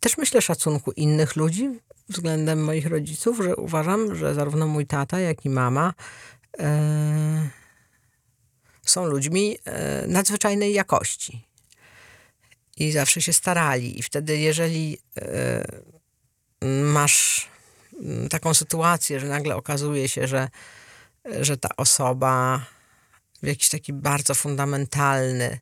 [0.00, 1.70] też myślę szacunku innych ludzi
[2.08, 5.94] względem moich rodziców, że uważam, że zarówno mój tata, jak i mama
[6.58, 7.50] e,
[8.86, 11.46] są ludźmi e, nadzwyczajnej jakości.
[12.76, 13.98] I zawsze się starali.
[13.98, 15.82] I wtedy, jeżeli e,
[16.84, 17.48] masz
[18.30, 20.48] taką sytuację, że nagle okazuje się, że,
[21.40, 22.64] że ta osoba
[23.42, 25.58] w jakiś taki bardzo fundamentalny,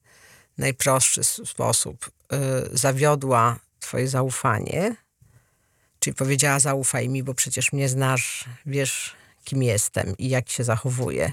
[0.58, 2.38] najprostszy sposób y,
[2.78, 4.96] zawiodła twoje zaufanie,
[6.00, 11.32] czyli powiedziała zaufaj mi, bo przecież mnie znasz, wiesz kim jestem i jak się zachowuję,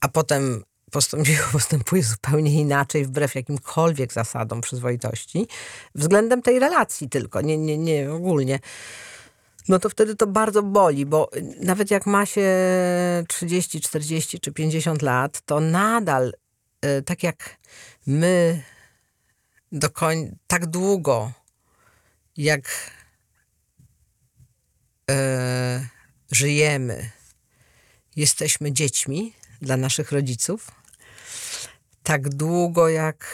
[0.00, 5.46] a potem postąpiło, postępuje zupełnie inaczej, wbrew jakimkolwiek zasadom przyzwoitości,
[5.94, 8.58] względem tej relacji tylko, nie, nie, nie ogólnie.
[9.68, 12.48] No to wtedy to bardzo boli, bo nawet jak ma się
[13.28, 16.32] 30, 40 czy 50 lat, to nadal,
[16.84, 17.56] y, tak jak
[18.06, 18.62] my
[19.72, 21.32] do koń, tak długo,
[22.36, 22.90] jak
[25.10, 25.86] e,
[26.32, 27.10] żyjemy,
[28.16, 30.70] jesteśmy dziećmi dla naszych rodziców,
[32.02, 33.26] tak długo jak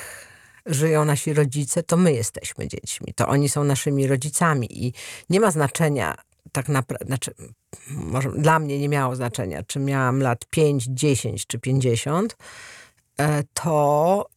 [0.66, 3.14] żyją nasi rodzice, to my jesteśmy dziećmi.
[3.14, 4.92] To oni są naszymi rodzicami i
[5.30, 6.16] nie ma znaczenia
[6.52, 7.34] tak naprawdę, znaczy,
[7.90, 12.36] może dla mnie nie miało znaczenia, czy miałam lat 5, 10 czy 50,
[13.20, 14.28] e, to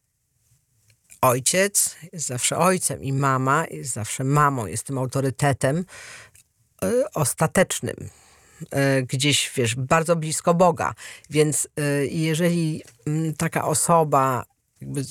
[1.22, 5.86] ojciec jest zawsze ojcem i mama jest zawsze mamą, jest tym autorytetem
[6.84, 7.96] e, ostatecznym.
[8.72, 10.94] e, Gdzieś, wiesz, bardzo blisko Boga.
[11.30, 11.68] Więc
[12.10, 12.84] jeżeli
[13.38, 14.46] taka osoba
[14.82, 15.04] jakby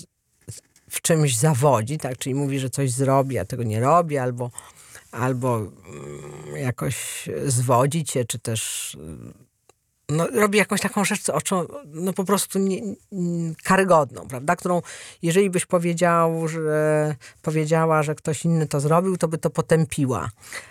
[0.90, 4.50] w czymś zawodzi, tak, czyli mówi, że coś zrobi, a tego nie robi, albo,
[5.12, 9.48] albo mm, jakoś zwodzi cię, czy też mm,
[10.08, 12.80] no, robi jakąś taką rzecz, co oczą, no po prostu nie,
[13.64, 14.56] karygodną, prawda?
[14.56, 14.82] Którą,
[15.22, 20.28] jeżeli byś powiedział, że powiedziała, że ktoś inny to zrobił, to by to potępiła.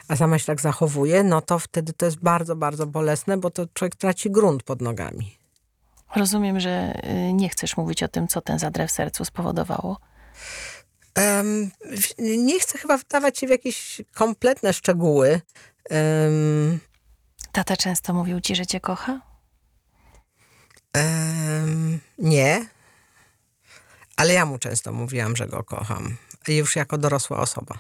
[0.07, 3.65] A sama się tak zachowuje, no to wtedy to jest bardzo, bardzo bolesne, bo to
[3.73, 5.36] człowiek traci grunt pod nogami.
[6.15, 9.97] Rozumiem, że y, nie chcesz mówić o tym, co ten zadrę w sercu spowodowało.
[11.91, 15.41] W- nie chcę chyba wdawać się w jakieś kompletne szczegóły.
[15.89, 16.79] Em,
[17.51, 19.21] Tata często mówił ci, że cię kocha?
[20.93, 22.65] em, nie,
[24.17, 26.17] ale ja mu często mówiłam, że go kocham.
[26.47, 27.75] Już jako dorosła osoba.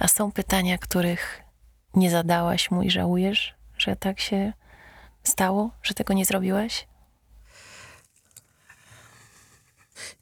[0.00, 1.42] A są pytania, których
[1.94, 4.52] nie zadałaś mu i żałujesz, że tak się
[5.24, 6.88] stało, że tego nie zrobiłaś?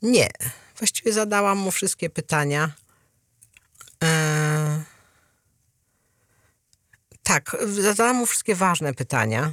[0.03, 0.29] Nie.
[0.79, 2.73] Właściwie zadałam mu wszystkie pytania.
[4.05, 4.83] E,
[7.23, 9.53] Tak, zadałam mu wszystkie ważne pytania.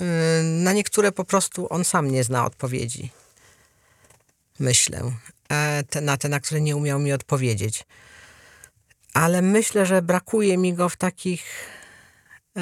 [0.00, 0.04] Y,
[0.42, 3.10] Na niektóre po prostu on sam nie zna odpowiedzi.
[4.58, 5.12] Myślę.
[5.48, 7.84] E, Te, na te, na które nie umiał mi odpowiedzieć.
[9.14, 11.44] Ale myślę, że brakuje mi go w takich
[12.56, 12.60] e,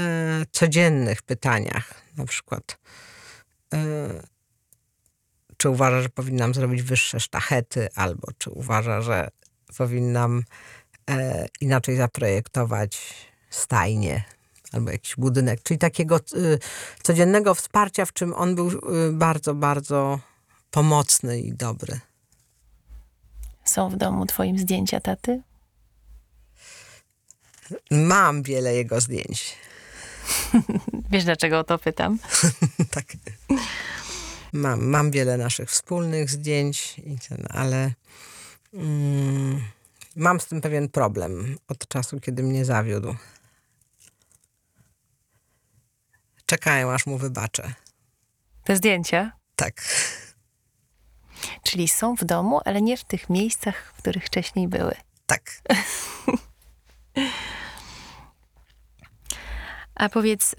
[0.52, 1.94] codziennych pytaniach.
[2.16, 2.78] Na przykład,
[3.74, 3.78] e,
[5.60, 9.28] czy uważa, że powinnam zrobić wyższe sztachety, albo czy uważa, że
[9.76, 10.44] powinnam
[11.10, 12.98] e, inaczej zaprojektować
[13.50, 14.22] stajnię
[14.72, 16.58] albo jakiś budynek, czyli takiego y,
[17.02, 20.20] codziennego wsparcia, w czym on był y, bardzo, bardzo
[20.70, 22.00] pomocny i dobry.
[23.64, 25.42] Są w domu twoim zdjęcia taty?
[27.90, 29.56] Mam wiele jego zdjęć.
[31.10, 32.18] Wiesz, dlaczego o to pytam?
[32.94, 33.04] tak.
[34.52, 37.92] Mam, mam wiele naszych wspólnych zdjęć, i ten, ale
[38.74, 39.62] mm,
[40.16, 43.16] mam z tym pewien problem od czasu, kiedy mnie zawiódł.
[46.46, 47.74] Czekają, aż mu wybaczę.
[48.64, 49.32] Te zdjęcia?
[49.56, 49.82] Tak.
[51.62, 54.94] Czyli są w domu, ale nie w tych miejscach, w których wcześniej były.
[55.26, 55.42] Tak.
[59.94, 60.54] A powiedz,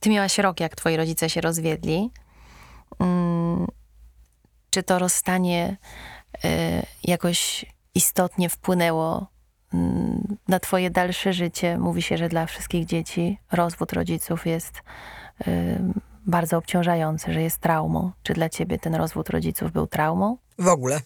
[0.00, 2.10] ty miałaś rok, jak twoi rodzice się rozwiedli.
[3.02, 3.66] Ym,
[4.70, 5.76] czy to rozstanie
[6.34, 6.48] y,
[7.04, 9.26] jakoś istotnie wpłynęło
[9.74, 11.78] ym, na twoje dalsze życie?
[11.78, 14.82] Mówi się, że dla wszystkich dzieci rozwód rodziców jest
[15.48, 18.12] ym, bardzo obciążający, że jest traumą.
[18.22, 20.38] Czy dla ciebie ten rozwód rodziców był traumą?
[20.58, 21.00] W ogóle.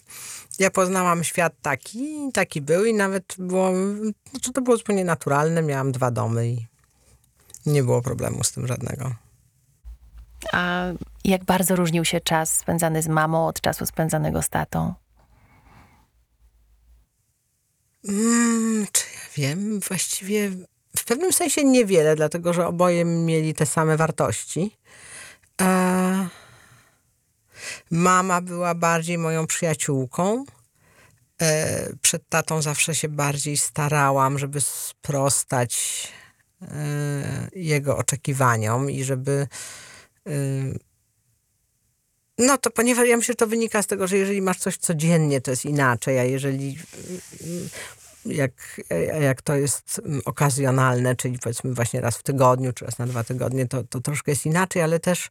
[0.59, 3.71] Ja poznałam świat taki, taki był i nawet było,
[4.31, 5.63] znaczy to było zupełnie naturalne.
[5.63, 6.67] Miałam dwa domy i
[7.67, 9.15] nie było problemu z tym żadnego.
[10.53, 10.85] A
[11.29, 14.95] jak bardzo różnił się czas spędzany z mamą od czasu spędzanego z tatą?
[18.09, 19.81] Mm, czy ja wiem?
[19.81, 20.51] Właściwie
[20.97, 24.77] w pewnym sensie niewiele, dlatego że oboje mieli te same wartości.
[25.61, 26.29] E,
[27.91, 30.45] mama była bardziej moją przyjaciółką.
[31.43, 36.03] E, przed tatą zawsze się bardziej starałam, żeby sprostać
[36.63, 36.69] e,
[37.53, 39.47] jego oczekiwaniom i żeby.
[42.39, 45.41] No to ponieważ ja myślę, że to wynika z tego, że jeżeli masz coś codziennie,
[45.41, 46.79] to jest inaczej, a jeżeli
[48.27, 48.81] jak,
[49.21, 53.25] jak to jest mm, okazjonalne, czyli powiedzmy właśnie raz w tygodniu, czy raz na dwa
[53.25, 55.31] tygodnie, to, to troszkę jest inaczej, ale też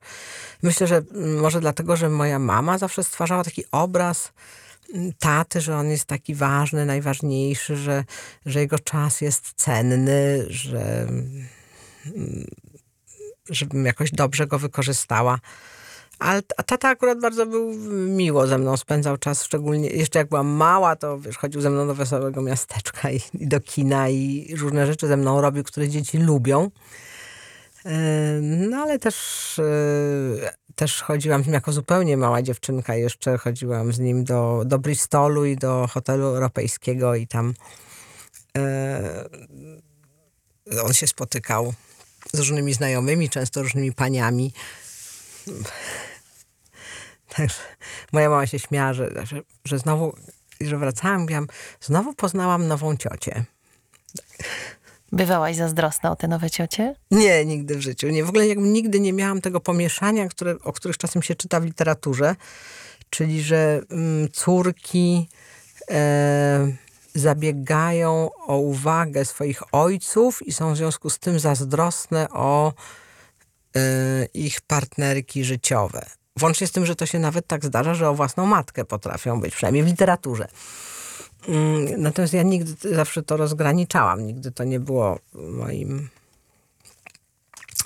[0.64, 4.32] myślę, że mm, może dlatego, że moja mama zawsze stwarzała taki obraz
[4.94, 8.04] mm, taty, że on jest taki ważny, najważniejszy, że,
[8.46, 11.02] że jego czas jest cenny, że
[12.06, 12.48] mm,
[13.50, 15.40] żebym jakoś dobrze go wykorzystała.
[16.20, 17.74] Ale tata akurat bardzo był
[18.08, 21.88] miło ze mną, spędzał czas, szczególnie jeszcze jak byłam mała, to wiesz, chodził ze mną
[21.88, 26.18] do wesołego miasteczka i, i do kina i różne rzeczy ze mną robił, które dzieci
[26.18, 26.72] lubią.
[27.86, 29.16] E, No ale też,
[29.60, 34.80] e, też chodziłam z nim jako zupełnie mała dziewczynka, jeszcze chodziłam z nim do, do
[34.80, 37.54] Bristolu i do hotelu europejskiego i tam
[38.58, 39.30] e,
[40.84, 41.74] on się spotykał
[42.34, 44.54] z różnymi znajomymi, często różnymi paniami.
[47.36, 47.60] Także
[48.14, 50.16] moja mama się śmiała, że, że, że znowu,
[50.62, 51.48] że wracałam, mówiłam,
[51.82, 53.46] znowu poznałam nową ciocię.
[55.12, 56.96] Bywałaś zazdrosna o te nowe ciocie?
[57.12, 58.08] Nie, nigdy w życiu.
[58.08, 61.60] Nie, w ogóle jakby nigdy nie miałam tego pomieszania, które, o których czasem się czyta
[61.60, 62.36] w literaturze,
[63.10, 65.30] czyli że mm, córki
[65.92, 66.68] e,
[67.16, 72.74] zabiegają o uwagę swoich ojców i są w związku z tym zazdrosne o
[73.76, 73.82] e,
[74.34, 76.06] ich partnerki życiowe.
[76.38, 79.56] Włącznie z tym, że to się nawet tak zdarza, że o własną matkę potrafią być,
[79.56, 80.48] przynajmniej w literaturze.
[81.48, 84.28] Mm, Natomiast ja nigdy zawsze to rozgraniczałam.
[84.28, 86.10] Nigdy to nie było moim,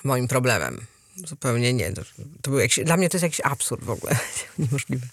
[0.03, 0.85] moim problemem.
[1.15, 1.93] Zupełnie nie.
[1.93, 2.01] To,
[2.41, 4.15] to był jakiś, dla mnie to jest jakiś absurd w ogóle.
[4.59, 5.07] Niemożliwe.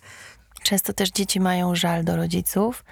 [0.63, 2.85] Często też dzieci mają żal do rodziców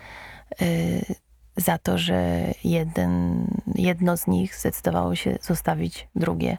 [0.63, 1.15] y,
[1.57, 6.59] za to, że jeden, jedno z nich zdecydowało się zostawić drugie.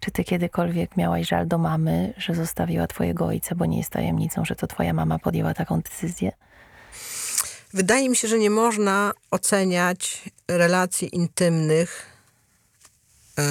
[0.00, 4.44] Czy ty kiedykolwiek miałaś żal do mamy, że zostawiła twojego ojca, bo nie jest tajemnicą,
[4.44, 6.32] że to twoja mama podjęła taką decyzję?
[7.74, 12.06] Wydaje mi się, że nie można oceniać relacji intymnych
[13.38, 13.42] e,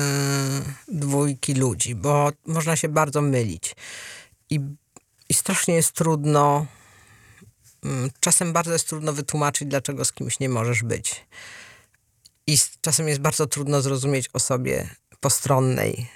[0.87, 3.75] dwójki ludzi, bo można się bardzo mylić.
[4.49, 4.59] I,
[5.29, 6.65] i strasznie jest trudno,
[8.19, 11.25] czasem bardzo jest trudno wytłumaczyć, dlaczego z kimś nie możesz być.
[12.47, 16.07] I czasem jest bardzo trudno zrozumieć osobie postronnej,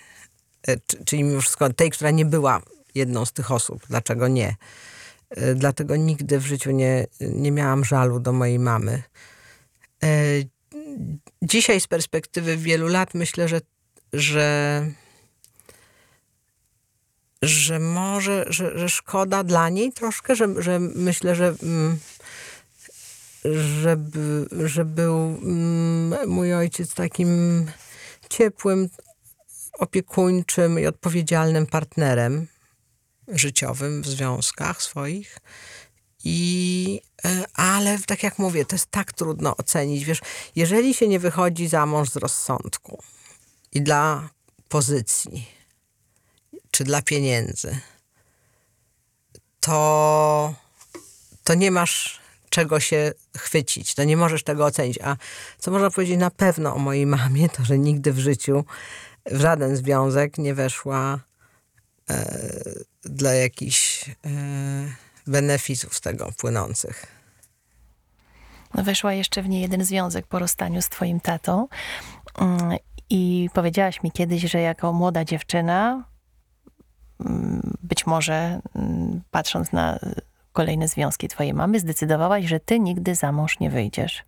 [0.67, 2.61] e, czy- czyli mimo wszystko tej, która nie była
[2.95, 4.55] jedną z tych osób, dlaczego nie.
[5.29, 9.03] E, Dlatego nigdy w życiu nie, nie miałam żalu do mojej mamy.
[10.03, 10.07] E,
[11.41, 13.61] dzisiaj z perspektywy wielu lat myślę, że,
[14.13, 14.85] że,
[17.41, 21.99] że może, że, że szkoda dla niej troszkę, że, że myślę, że, mm,
[23.81, 27.65] że, by- że był mm, mój ojciec takim
[28.29, 28.89] ciepłym,
[29.79, 32.47] opiekuńczym i odpowiedzialnym partnerem
[33.27, 35.37] życiowym w związkach swoich.
[36.23, 40.05] I, e, ale tak jak mówię, to jest tak trudno ocenić.
[40.05, 40.21] Wiesz,
[40.55, 43.03] jeżeli się nie wychodzi za mąż z rozsądku
[43.71, 44.29] i dla
[44.69, 45.58] pozycji,
[46.71, 47.79] czy dla pieniędzy,
[49.59, 50.53] to,
[51.43, 54.99] to nie masz czego się chwycić, to nie możesz tego ocenić.
[55.03, 55.15] A
[55.59, 58.65] co można powiedzieć na pewno o mojej mamie, to że nigdy w życiu
[59.25, 61.19] w żaden związek nie weszła
[62.09, 62.43] e,
[63.03, 67.05] dla jakichś e, z tego płynących.
[68.73, 71.67] No, Weszła jeszcze w nie jeden związek po rozstaniu z twoim tatą.
[72.37, 72.77] Mm,
[73.09, 76.03] I powiedziałaś mi kiedyś, że jako młoda dziewczyna,
[77.83, 79.99] być może mm, patrząc na y,
[80.53, 84.23] kolejne związki twojej mamy, zdecydowałaś, że ty nigdy za mąż nie wyjdziesz.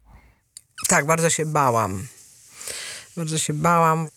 [0.87, 2.07] Tak, bardzo się bałam.
[3.17, 4.07] Bardzo się bałam.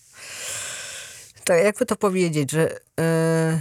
[1.44, 3.60] To jakby to powiedzieć, że, e,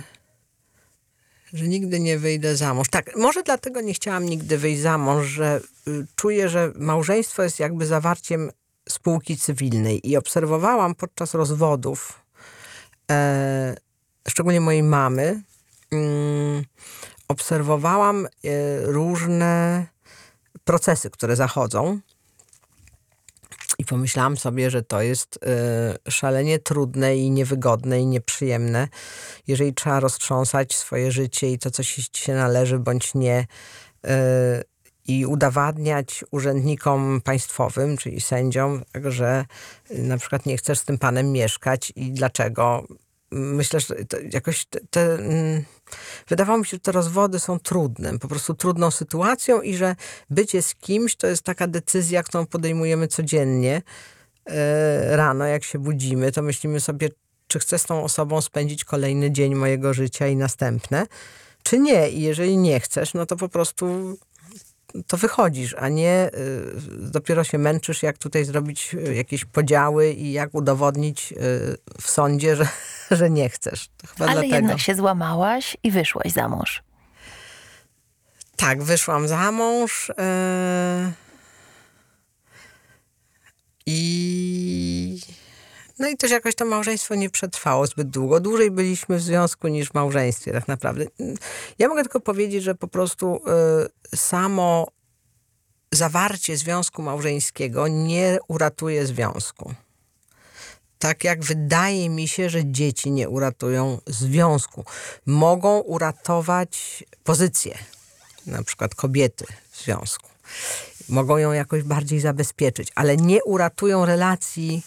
[1.54, 2.90] że nigdy nie wyjdę za mąż.
[2.90, 7.60] Tak, może dlatego nie chciałam nigdy wyjść za mąż, że y, czuję, że małżeństwo jest
[7.60, 8.52] jakby zawarciem
[8.90, 12.24] spółki cywilnej i obserwowałam podczas rozwodów,
[13.12, 13.76] e,
[14.28, 15.42] szczególnie mojej mamy,
[15.92, 16.64] mm,
[17.28, 18.30] obserwowałam e,
[18.82, 19.86] różne
[20.64, 22.00] procesy, które zachodzą.
[23.78, 25.40] I pomyślałam sobie, że to jest
[26.08, 28.88] y, szalenie trudne i niewygodne i nieprzyjemne,
[29.48, 33.48] jeżeli trzeba roztrząsać swoje życie i to, co ci się należy bądź nie,
[34.06, 34.10] y,
[35.08, 39.46] i udowadniać urzędnikom państwowym, czyli sędziom, że
[39.90, 42.88] na przykład nie chcesz z tym panem mieszkać i dlaczego.
[43.34, 43.96] Myślę, że
[44.34, 45.64] jakoś te, te, mm,
[46.28, 49.96] wydawało mi się, że te rozwody są trudnym, po prostu trudną sytuacją i że
[50.30, 53.82] bycie z kimś to jest taka decyzja, którą podejmujemy codziennie
[54.46, 57.10] e, rano, jak się budzimy, to myślimy sobie,
[57.48, 61.08] czy chcę z tą osobą spędzić kolejny dzień mojego życia i następne,
[61.64, 62.10] czy nie.
[62.10, 64.18] I jeżeli nie chcesz, no to po prostu
[65.08, 70.32] to wychodzisz, a nie y, dopiero się męczysz, jak tutaj zrobić y, jakieś podziały i
[70.32, 71.34] jak udowodnić
[72.02, 72.68] w sądzie, że,
[73.12, 73.90] że nie chcesz.
[74.20, 74.56] Ale dlatego.
[74.56, 76.84] jednak się złamałaś i wyszłaś za mąż.
[78.56, 80.12] Tak, wyszłam za mąż.
[80.18, 81.12] e,
[83.86, 85.20] I.
[86.00, 88.40] No i też jakoś to małżeństwo nie przetrwało zbyt długo.
[88.40, 91.06] Dłużej byliśmy w związku niż w małżeństwie, tak naprawdę.
[91.80, 93.42] Ja mogę tylko powiedzieć, że po prostu
[94.12, 94.88] e, samo
[95.92, 99.74] zawarcie związku małżeńskiego nie uratuje związku.
[101.04, 104.86] Tak jak wydaje mi się, że dzieci nie uratują związku.
[105.26, 107.78] Mogą uratować pozycję
[108.46, 110.30] na przykład kobiety w związku.
[111.10, 114.84] Mogą ją jakoś bardziej zabezpieczyć, ale nie uratują relacji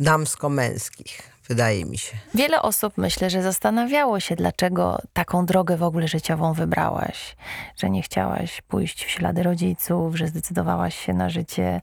[0.00, 2.16] damsko-męskich, wydaje mi się.
[2.34, 7.36] Wiele osób myślę, że zastanawiało się, dlaczego taką drogę w ogóle życiową wybrałaś.
[7.76, 11.80] Że nie chciałaś pójść w ślady rodziców, że zdecydowałaś się na życie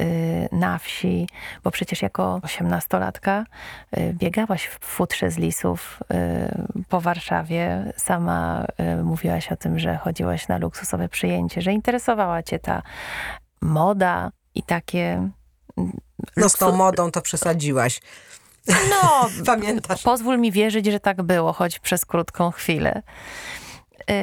[0.00, 1.28] y, na wsi,
[1.64, 3.44] bo przecież jako osiemnastolatka
[3.98, 6.00] y, biegałaś w futrze z lisów
[6.80, 7.92] y, po Warszawie.
[7.96, 8.66] Sama
[9.00, 12.82] y, mówiłaś o tym, że chodziłaś na luksusowe przyjęcie, że interesowała cię ta
[13.60, 15.30] moda i takie...
[16.36, 18.00] No z tą modą to przesadziłaś.
[18.68, 20.02] No, Pamiętasz?
[20.02, 23.02] Pozwól mi wierzyć, że tak było, choć przez krótką chwilę.
[24.08, 24.14] Yy,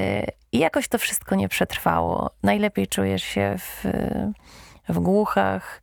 [0.51, 2.31] I jakoś to wszystko nie przetrwało.
[2.43, 3.87] Najlepiej czujesz się w,
[4.89, 5.81] w głuchach,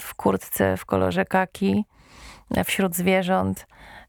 [0.00, 1.84] w kurtce w kolorze kaki,
[2.64, 3.66] wśród zwierząt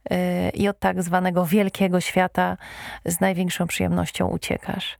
[0.09, 0.17] yy,
[0.49, 2.57] i od tak zwanego wielkiego świata
[3.05, 4.97] z największą przyjemnością uciekasz.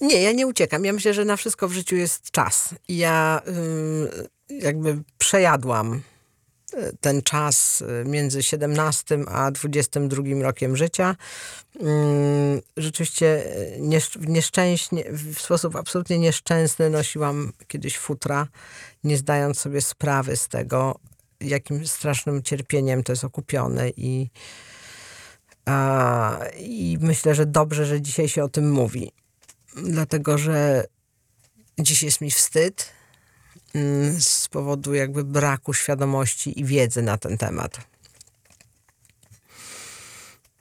[0.00, 0.84] Nie, ja nie uciekam.
[0.84, 2.74] Ja myślę, że na wszystko w życiu jest czas.
[2.88, 6.13] Ja y, jakby przejadłam y,
[7.00, 11.16] ten czas y, między 17 a 22 rokiem życia.
[11.82, 13.46] Ym, Rzeczywiście
[13.76, 18.48] y, niesz- nieszczęśnie, w sposób absolutnie nieszczęsny nosiłam kiedyś futra,
[19.04, 20.98] nie zdając sobie sprawy z tego,
[21.40, 24.30] jakim strasznym cierpieniem to jest okupione i,
[25.64, 29.12] a, i myślę, że dobrze, że dzisiaj się o tym mówi
[29.76, 30.84] dlatego że
[31.78, 33.03] dziś jest mi wstyd mm,
[34.18, 37.78] z powodu jakby braku świadomości i wiedzy na ten temat.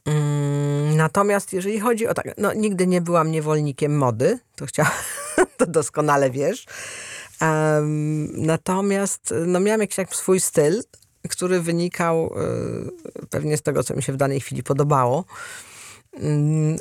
[0.05, 4.91] Mm, Natomiast jeżeli chodzi o tak, no nigdy nie byłam niewolnikiem mody, to chciałam,
[5.57, 6.65] to doskonale wiesz,
[8.33, 10.83] natomiast no, miałam jakiś tak swój styl,
[11.29, 12.33] który wynikał
[13.21, 15.25] y, pewnie z tego, co mi się w danej chwili podobało.
[16.13, 16.77] Mm,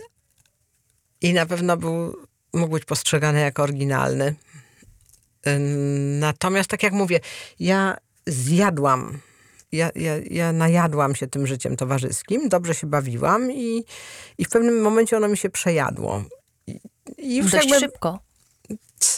[1.20, 2.16] I na pewno był,
[2.52, 4.34] mógł być postrzegany jako oryginalny.
[6.20, 7.20] Natomiast, tak jak mówię,
[7.60, 9.18] ja zjadłam,
[9.72, 13.84] ja, ja, ja najadłam się tym życiem towarzyskim, dobrze się bawiłam i,
[14.38, 16.24] i w pewnym momencie ono mi się przejadło.
[16.66, 16.80] I,
[17.18, 18.18] i już Dość jakby, szybko.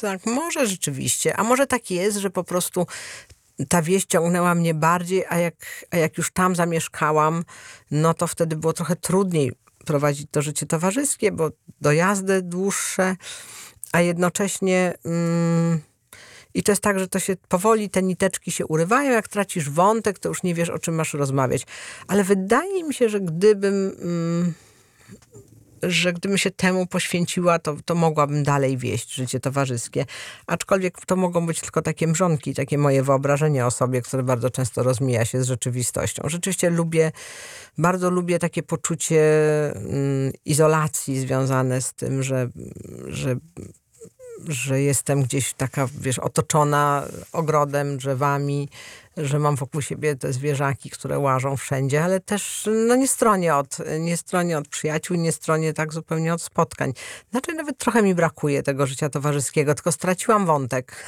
[0.01, 1.37] Tak, może rzeczywiście.
[1.37, 2.87] A może tak jest, że po prostu
[3.69, 5.55] ta wieś ciągnęła mnie bardziej, a jak,
[5.91, 7.45] a jak już tam zamieszkałam,
[7.91, 9.53] no to wtedy było trochę trudniej
[9.85, 11.51] prowadzić to życie towarzyskie, bo
[11.81, 13.17] dojazdy dłuższe,
[13.93, 14.95] a jednocześnie...
[15.05, 15.81] Mm,
[16.55, 19.13] i to jest tak, że to się powoli, te niteczki się urywają.
[19.13, 21.67] Jak tracisz wątek, to już nie wiesz, o czym masz rozmawiać.
[22.09, 24.55] Ale wydaje mi się, że gdybym, mm,
[25.83, 30.07] że gdybym się temu poświęciła, to, to mogłabym dalej wieść życie towarzyskie.
[30.47, 34.83] Aczkolwiek to mogą być tylko takie mrzonki, takie moje wyobrażenie o sobie, które bardzo często
[34.83, 36.23] rozmija się z rzeczywistością.
[36.27, 37.13] Rzeczywiście lubię,
[37.79, 39.23] bardzo lubię takie poczucie
[39.75, 42.49] mm, izolacji związane z tym, że,
[43.07, 43.37] że
[44.49, 48.69] że jestem gdzieś taka, wiesz, otoczona ogrodem, drzewami,
[49.17, 53.79] że mam wokół siebie te zwierzaki, które łażą wszędzie, ale też no, nie stronię od,
[54.01, 56.93] nie stronię od przyjaciół, nie stronię tak zupełnie od spotkań.
[57.31, 61.05] Znaczy nawet trochę mi brakuje tego życia towarzyskiego, tylko straciłam wątek.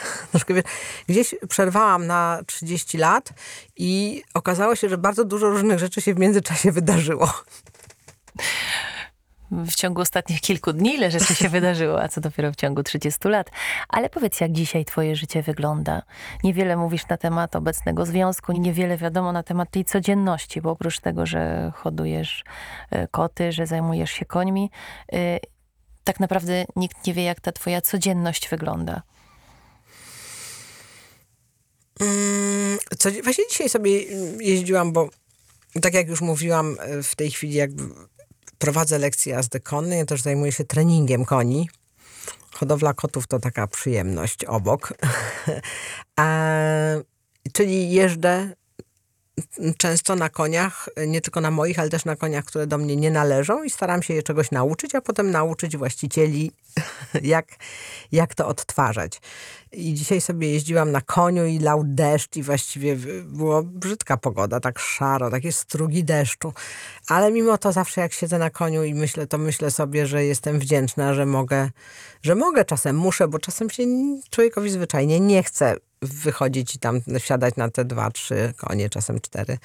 [1.09, 3.33] Gdzieś przerwałam na 30 lat
[3.77, 7.33] i okazało się, że bardzo dużo różnych rzeczy się w międzyczasie wydarzyło
[9.51, 13.29] w ciągu ostatnich kilku dni ile rzeczy się wydarzyło, a co dopiero w ciągu 30
[13.29, 13.51] lat.
[13.89, 16.03] Ale powiedz, jak dzisiaj twoje życie wygląda?
[16.45, 21.27] Niewiele mówisz na temat obecnego związku, niewiele wiadomo na temat tej codzienności, bo oprócz tego,
[21.27, 22.45] że hodujesz
[22.91, 24.71] e, koty, że zajmujesz się końmi,
[25.13, 25.39] e,
[26.05, 29.03] tak naprawdę nikt nie wie, jak ta twoja codzienność wygląda.
[32.01, 34.03] Mm, co, właśnie dzisiaj sobie
[34.41, 35.09] jeździłam, bo
[35.83, 37.83] tak jak już mówiłam, e, w tej chwili jakby
[38.59, 41.69] prowadzę lekcje jazdy konnej, ja też zajmuję się treningiem koni.
[42.51, 44.93] Hodowla kotów to taka przyjemność obok.
[46.21, 47.03] e,
[47.53, 48.55] czyli jeżdżę
[49.77, 53.11] często na koniach, nie tylko na moich, ale też na koniach, które do mnie nie
[53.11, 56.53] należą i staram się je czegoś nauczyć, a potem nauczyć właścicieli,
[57.23, 57.47] jak,
[58.13, 59.21] jak to odtwarzać.
[59.77, 64.79] I dzisiaj sobie jeździłam na koniu i lał deszcz i właściwie było brzydka pogoda, tak
[64.79, 66.53] szaro, takie strugi deszczu.
[67.09, 70.59] Ale mimo to zawsze jak siedzę na koniu i myślę, to myślę sobie, że jestem
[70.59, 71.71] wdzięczna, że mogę,
[72.23, 73.83] że mogę czasem, muszę, bo czasem się
[74.31, 79.59] człowiekowi zwyczajnie nie chce wychodzić i tam wsiadać na te dwa, trzy konie, czasem cztery.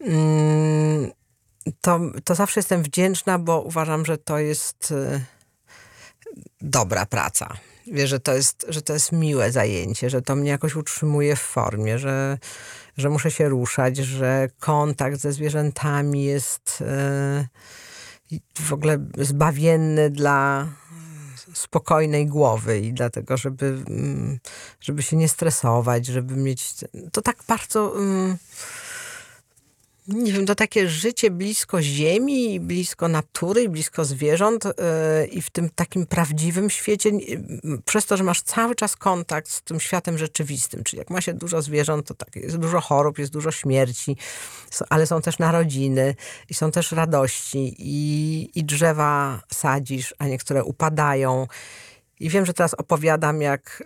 [0.00, 1.10] Mm,
[1.80, 5.24] to, to zawsze jestem wdzięczna, bo uważam, że to jest y,
[6.60, 7.56] dobra praca.
[7.86, 11.40] Wiesz, że to jest, że to jest miłe zajęcie, że to mnie jakoś utrzymuje w
[11.40, 12.38] formie, że,
[12.96, 16.82] że muszę się ruszać, że kontakt ze zwierzętami jest
[18.30, 20.68] y, w ogóle zbawienny dla,
[21.54, 24.38] spokojnej głowy i dlatego, żeby, mm,
[24.80, 26.74] żeby się nie stresować, żeby mieć
[27.12, 28.36] to tak bardzo mm,
[30.08, 35.70] nie wiem, to takie życie blisko ziemi, blisko natury, blisko zwierząt yy, i w tym
[35.74, 37.38] takim prawdziwym świecie, yy,
[37.84, 41.34] przez to, że masz cały czas kontakt z tym światem rzeczywistym, czyli jak ma się
[41.34, 44.16] dużo zwierząt, to tak, jest dużo chorób, jest dużo śmierci,
[44.90, 46.14] ale są też narodziny
[46.50, 51.46] i są też radości i, i drzewa sadzisz, a niektóre upadają.
[52.20, 53.82] I wiem, że teraz opowiadam jak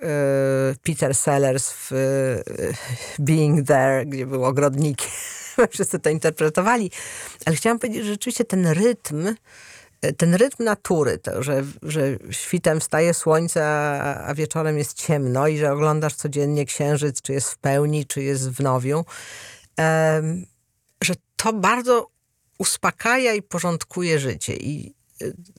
[0.74, 2.74] y, Peter Sellers w y,
[3.18, 5.10] Being There, gdzie był ogrodnikiem
[5.68, 6.90] wszyscy to interpretowali,
[7.46, 9.34] ale chciałam powiedzieć, że rzeczywiście ten rytm,
[10.16, 13.64] ten rytm natury, to, że, że świtem wstaje słońce,
[14.26, 18.50] a wieczorem jest ciemno i że oglądasz codziennie księżyc, czy jest w pełni, czy jest
[18.50, 19.04] w nowiu,
[21.02, 22.06] że to bardzo
[22.58, 24.56] uspokaja i porządkuje życie.
[24.56, 24.94] I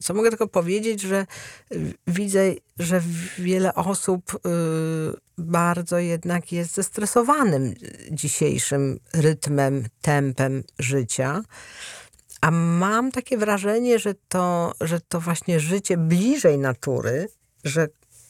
[0.01, 1.25] co mogę tylko powiedzieć, że
[2.07, 3.01] widzę, że
[3.37, 4.39] wiele osób y,
[5.37, 7.73] bardzo jednak jest zestresowanym
[8.11, 11.41] dzisiejszym rytmem, tempem życia.
[12.41, 17.27] A mam takie wrażenie, że to, że to właśnie życie bliżej natury,
[17.63, 17.87] że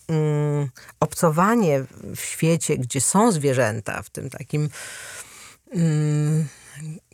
[0.07, 0.69] mm,
[0.99, 4.69] obcowanie w świecie, gdzie są zwierzęta, w tym takim
[5.71, 6.47] mm,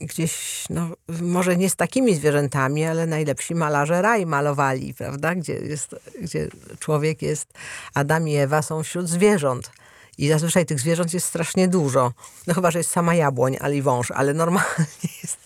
[0.01, 0.89] gdzieś, no,
[1.21, 5.35] może nie z takimi zwierzętami, ale najlepsi malarze raj malowali, prawda?
[5.35, 6.47] Gdzie, jest, gdzie
[6.79, 7.53] człowiek jest,
[7.93, 9.71] Adam i Ewa są wśród zwierząt.
[10.17, 12.13] I zazwyczaj tych zwierząt jest strasznie dużo.
[12.47, 14.85] No chyba, że jest sama jabłoń, ale i wąż, ale normalnie
[15.23, 15.37] jest.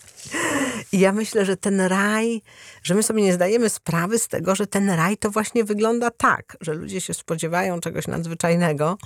[0.92, 2.42] I ja myślę, że ten raj,
[2.82, 6.56] że my sobie nie zdajemy sprawy z tego, że ten raj to właśnie wygląda tak,
[6.60, 8.98] że ludzie się spodziewają czegoś nadzwyczajnego,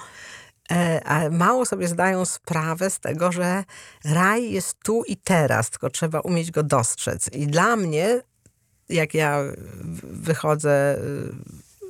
[1.05, 3.65] a mało sobie zdają sprawę z tego, że
[4.05, 7.33] raj jest tu i teraz, tylko trzeba umieć go dostrzec.
[7.33, 8.21] I dla mnie,
[8.89, 9.41] jak ja
[10.03, 10.99] wychodzę,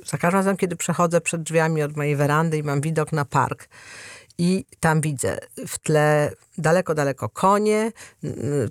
[0.03, 3.25] y, za każdym razem, kiedy przechodzę przed drzwiami od mojej werandy i mam widok na
[3.25, 3.69] park,
[4.37, 7.91] i tam widzę w tle daleko, daleko konie,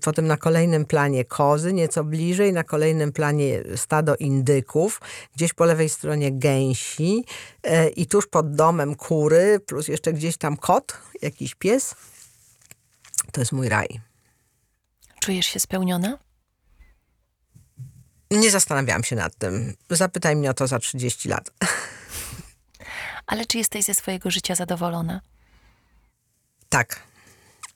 [0.04, 5.00] potem na kolejnym planie kozy, nieco bliżej, na kolejnym planie stado indyków,
[5.36, 7.24] gdzieś po lewej stronie gęsi
[7.62, 11.94] e, i tuż pod domem kury, plus jeszcze gdzieś tam kot, jakiś pies.
[13.32, 14.00] To jest mój raj.
[15.20, 16.18] Czujesz się spełniona?
[18.30, 19.74] Nie zastanawiałam się nad tym.
[19.90, 21.50] Zapytaj mnie o to za 30 lat.
[23.26, 25.20] Ale czy jesteś ze swojego życia zadowolona?
[26.68, 27.00] Tak,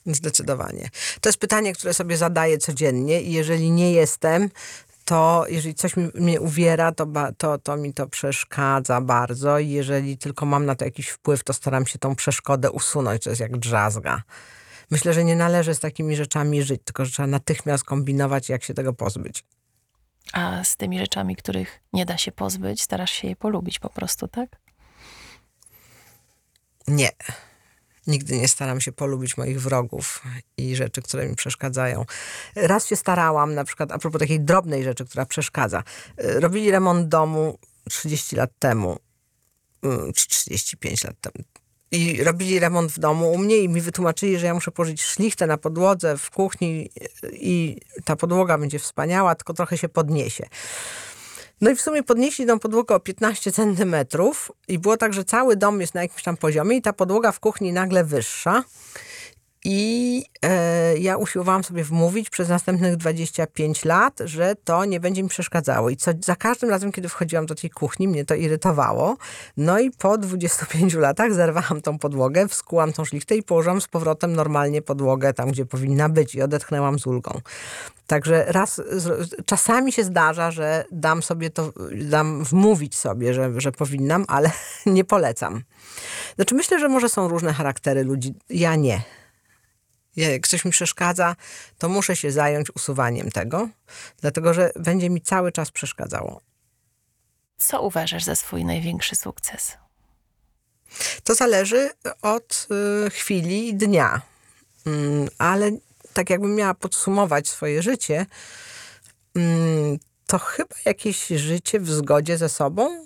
[0.05, 0.89] zdecydowanie.
[1.21, 4.49] To jest pytanie, które sobie zadaję codziennie i jeżeli nie jestem,
[5.05, 10.17] to jeżeli coś mi, mnie uwiera, to, to, to mi to przeszkadza bardzo i jeżeli
[10.17, 13.23] tylko mam na to jakiś wpływ, to staram się tą przeszkodę usunąć.
[13.23, 14.21] To jest jak drzazga.
[14.91, 18.73] Myślę, że nie należy z takimi rzeczami żyć, tylko że trzeba natychmiast kombinować, jak się
[18.73, 19.43] tego pozbyć.
[20.33, 24.27] A z tymi rzeczami, których nie da się pozbyć, starasz się je polubić po prostu,
[24.27, 24.49] tak?
[26.87, 27.09] Nie.
[28.11, 30.23] Nigdy nie staram się polubić moich wrogów
[30.57, 32.05] i rzeczy, które mi przeszkadzają.
[32.55, 35.83] Raz się starałam, na przykład a propos takiej drobnej rzeczy, która przeszkadza.
[36.17, 37.57] Robili remont domu
[37.89, 38.99] 30 lat temu,
[39.83, 41.45] mm, czy 35 lat temu.
[41.91, 45.47] I robili remont w domu u mnie i mi wytłumaczyli, że ja muszę położyć szlichtę
[45.47, 46.89] na podłodze w kuchni
[47.33, 50.45] i ta podłoga będzie wspaniała, tylko trochę się podniesie.
[51.61, 55.55] No i w sumie podnieśli tą podłogę o 15 centymetrów i było tak, że cały
[55.55, 58.63] dom jest na jakimś tam poziomie i ta podłoga w kuchni nagle wyższa.
[59.65, 65.29] I e, ja usiłowałam sobie wmówić przez następnych 25 lat, że to nie będzie mi
[65.29, 65.89] przeszkadzało.
[65.89, 69.17] I co, za każdym razem, kiedy wchodziłam do tej kuchni, mnie to irytowało.
[69.57, 74.33] No i po 25 latach zerwałam tą podłogę, wskułam tą szlichtę i położyłam z powrotem
[74.33, 77.41] normalnie podłogę tam, gdzie powinna być i odetchnęłam z ulgą.
[78.07, 78.81] Także raz,
[79.45, 84.51] czasami się zdarza, że dam sobie to, dam wmówić sobie, że, że powinnam, ale
[84.85, 85.61] nie polecam.
[86.35, 88.33] Znaczy myślę, że może są różne charaktery ludzi.
[88.49, 89.01] Ja nie
[90.15, 91.35] jak coś mi przeszkadza,
[91.77, 93.69] to muszę się zająć usuwaniem tego,
[94.21, 96.41] dlatego że będzie mi cały czas przeszkadzało.
[97.57, 99.77] Co uważasz za swój największy sukces?
[101.23, 101.89] To zależy
[102.21, 102.67] od
[103.07, 104.21] y, chwili i dnia.
[104.85, 105.71] Mm, ale
[106.13, 108.25] tak jakbym miała podsumować swoje życie,
[109.35, 113.05] mm, to chyba jakieś życie w zgodzie ze sobą,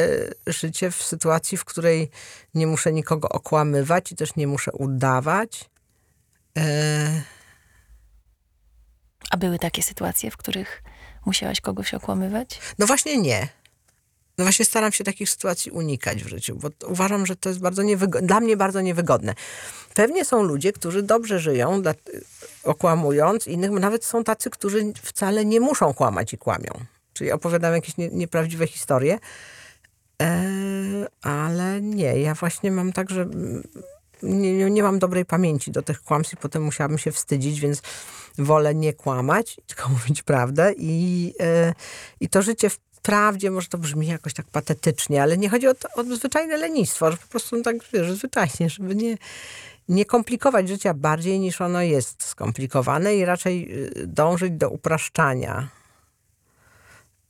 [0.00, 2.10] y, życie w sytuacji, w której
[2.54, 5.70] nie muszę nikogo okłamywać i też nie muszę udawać.
[9.30, 10.82] A były takie sytuacje, w których
[11.26, 12.60] musiałaś kogoś okłamywać?
[12.78, 13.48] No właśnie nie.
[14.38, 17.82] No właśnie staram się takich sytuacji unikać w życiu, bo uważam, że to jest bardzo
[18.22, 19.34] dla mnie bardzo niewygodne.
[19.94, 21.82] Pewnie są ludzie, którzy dobrze żyją,
[22.64, 26.70] okłamując innych, nawet są tacy, którzy wcale nie muszą kłamać i kłamią.
[27.12, 29.18] Czyli opowiadam jakieś nie, nieprawdziwe historie.
[30.22, 30.42] E,
[31.22, 33.28] ale nie, ja właśnie mam tak, że
[34.22, 37.82] nie, nie mam dobrej pamięci do tych kłamstw i potem musiałabym się wstydzić, więc
[38.38, 41.74] wolę nie kłamać, tylko mówić prawdę i, yy,
[42.20, 45.74] i to życie w prawdzie, może to brzmi jakoś tak patetycznie, ale nie chodzi o,
[45.74, 49.16] to, o zwyczajne lenistwo, że po prostu tak, wiesz, zwyczajnie, żeby nie,
[49.88, 55.68] nie komplikować życia bardziej niż ono jest skomplikowane i raczej y, dążyć do upraszczania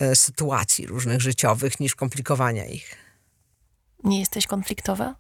[0.02, 2.96] y, sytuacji różnych życiowych niż komplikowania ich.
[4.04, 5.14] Nie jesteś konfliktowa?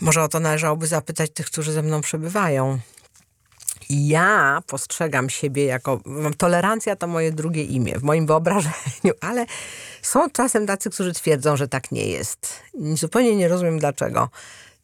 [0.00, 2.78] Może o to należałoby zapytać tych, którzy ze mną przebywają.
[3.90, 6.00] Ja postrzegam siebie jako.
[6.38, 9.46] Tolerancja to moje drugie imię w moim wyobrażeniu, ale
[10.02, 12.62] są czasem tacy, którzy twierdzą, że tak nie jest.
[12.94, 14.28] Zupełnie nie rozumiem dlaczego.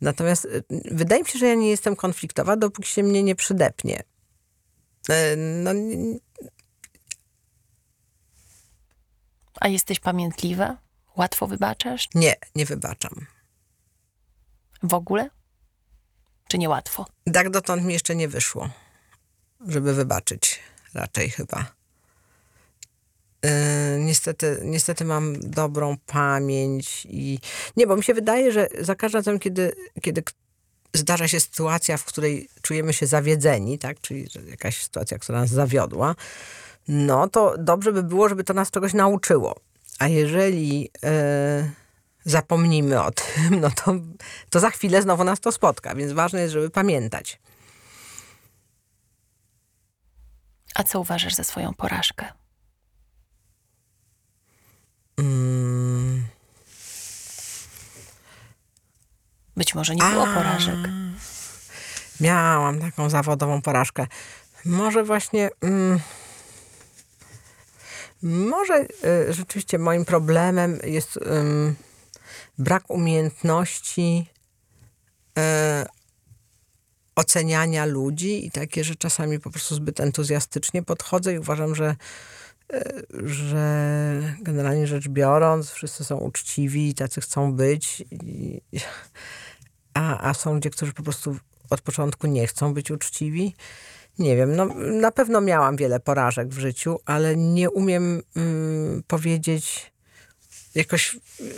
[0.00, 4.02] Natomiast y, wydaje mi się, że ja nie jestem konfliktowa, dopóki się mnie nie przydepnie.
[5.08, 5.70] E, no,
[9.60, 10.76] A jesteś pamiętliwa?
[11.16, 12.08] Łatwo wybaczasz?
[12.14, 13.26] Nie, nie wybaczam.
[14.82, 15.30] W ogóle?
[16.48, 17.06] Czy niełatwo?
[17.32, 18.70] Tak dotąd mi jeszcze nie wyszło,
[19.68, 20.60] żeby wybaczyć.
[20.94, 21.66] Raczej chyba.
[23.42, 23.50] Yy,
[24.00, 27.38] niestety, niestety mam dobrą pamięć i
[27.76, 29.72] nie, bo mi się wydaje, że za każdym razem, kiedy,
[30.02, 30.22] kiedy
[30.94, 36.14] zdarza się sytuacja, w której czujemy się zawiedzeni, tak, czyli jakaś sytuacja, która nas zawiodła,
[36.88, 39.60] no to dobrze by było, żeby to nas czegoś nauczyło.
[39.98, 41.70] A jeżeli yy,
[42.26, 43.94] zapomnimy o tym, no to,
[44.50, 47.38] to za chwilę znowu nas to spotka, więc ważne jest, żeby pamiętać.
[50.74, 52.26] A co uważasz za swoją porażkę?
[55.16, 56.26] Hmm.
[59.56, 60.34] Być może nie było A.
[60.34, 60.78] porażek.
[62.20, 64.06] Miałam taką zawodową porażkę.
[64.64, 65.50] Może właśnie.
[65.60, 66.00] Mm,
[68.22, 68.86] może
[69.28, 71.76] y, rzeczywiście moim problemem jest ym,
[72.59, 74.26] brak umiejętności
[75.38, 75.42] y,
[77.16, 81.96] oceniania ludzi i takie, że czasami po prostu zbyt entuzjastycznie podchodzę i uważam, że,
[82.74, 88.04] y, że generalnie rzecz biorąc, wszyscy są uczciwi i tacy chcą być.
[88.11, 88.61] I,
[89.94, 91.36] a, a są ludzie, którzy po prostu
[91.70, 93.54] od początku nie chcą być uczciwi.
[94.18, 94.66] Nie wiem, no,
[95.00, 99.92] na pewno miałam wiele porażek w życiu, ale nie umiem mm, powiedzieć,
[100.76, 101.54] jakoś y,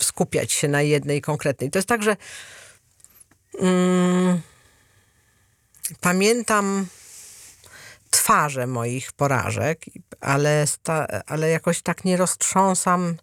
[0.00, 1.70] skupiać się na jednej konkretnej.
[1.70, 2.16] To jest tak, że
[3.58, 4.40] mm,
[6.00, 6.86] pamiętam
[8.10, 9.84] twarze moich porażek,
[10.20, 13.16] ale, sta, ale jakoś tak nie roztrząsam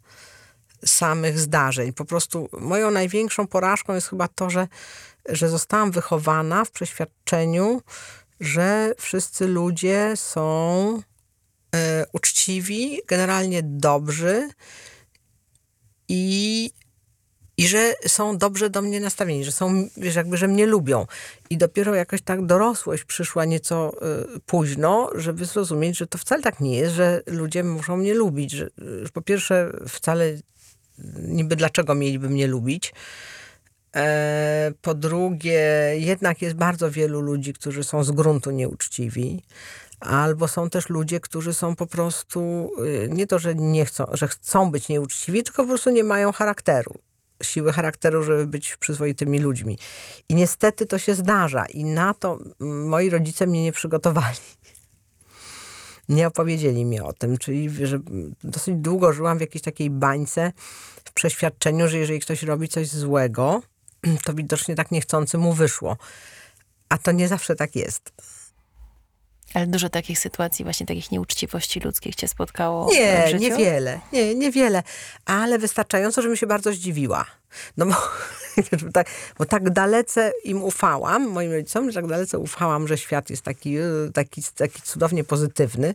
[0.85, 1.93] samych zdarzeń.
[1.93, 4.67] Po prostu moją największą porażką jest chyba to, że,
[5.29, 7.81] że zostałam wychowana w przeświadczeniu,
[8.39, 11.01] że wszyscy ludzie są
[11.75, 14.49] e, uczciwi, generalnie dobrzy
[16.09, 16.71] i,
[17.57, 21.05] i że są dobrze do mnie nastawieni, że są, wiesz, jakby, że mnie lubią.
[21.49, 23.91] I dopiero jakoś tak dorosłość przyszła nieco
[24.35, 28.51] y, późno, żeby zrozumieć, że to wcale tak nie jest, że ludzie muszą mnie lubić.
[28.51, 30.37] Że, że po pierwsze, wcale
[31.19, 32.93] niby dlaczego mieliby mnie lubić.
[33.95, 35.61] E, po drugie,
[35.95, 39.43] jednak jest bardzo wielu ludzi, którzy są z gruntu nieuczciwi.
[40.03, 44.27] Albo są też ludzie, którzy są po prostu y, nie to, że nie chcą, że
[44.27, 46.95] chcą być nieuczciwi, tylko po prostu nie mają charakteru.
[47.43, 49.77] Siły charakteru, żeby być przyzwoitymi ludźmi.
[50.29, 51.65] I niestety to się zdarza.
[51.65, 54.37] I na to moi rodzice mnie nie przygotowali.
[56.09, 57.37] Nie opowiedzieli mi o tym.
[57.37, 57.99] Czyli, że
[58.43, 60.51] dosyć długo żyłam w jakiejś takiej bańce,
[61.05, 63.61] w przeświadczeniu, że jeżeli ktoś robi coś złego,
[64.25, 65.97] to widocznie tak niechcący mu wyszło.
[66.89, 68.11] A to nie zawsze tak jest.
[69.53, 73.39] Ale dużo takich sytuacji, właśnie takich nieuczciwości ludzkich cię spotkało w Nie, życiu?
[73.39, 73.99] niewiele.
[74.13, 74.83] Nie, niewiele.
[75.25, 77.25] Ale wystarczająco, żebym się bardzo zdziwiła.
[77.77, 77.85] No
[78.85, 83.29] bo, tak, bo tak dalece im ufałam, moim rodzicom, że tak dalece ufałam, że świat
[83.29, 85.93] jest taki, y, taki, taki cudownie pozytywny.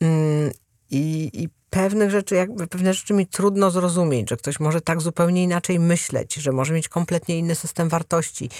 [0.00, 0.50] Mm,
[0.90, 5.42] I, I pewnych rzeczy, jakby pewne rzeczy mi trudno zrozumieć, że ktoś może tak zupełnie
[5.42, 8.50] inaczej myśleć, że może mieć kompletnie inny system wartości.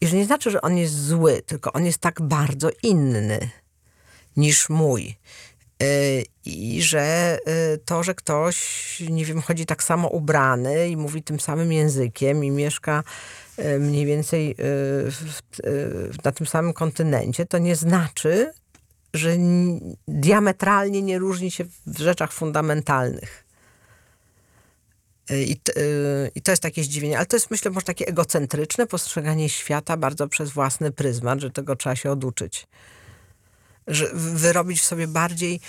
[0.00, 3.50] I że nie znaczy, że on jest zły, tylko on jest tak bardzo inny
[4.36, 5.16] niż mój.
[5.82, 7.38] Y, I że
[7.74, 8.56] y, to, że ktoś,
[9.10, 13.02] nie wiem, chodzi tak samo ubrany i mówi tym samym językiem i mieszka
[13.58, 18.52] y, mniej więcej w, na tym samym kontynencie, to nie znaczy,
[19.14, 19.36] że
[20.08, 23.44] diametralnie nie różni się w rzeczach fundamentalnych.
[25.30, 28.86] Y, I, y, I to jest takie zdziwienie, ale to jest myślę może takie egocentryczne
[28.86, 32.66] postrzeganie świata bardzo przez własny pryzmat, że tego trzeba się oduczyć
[33.86, 35.60] że wyrobić w sobie bardziej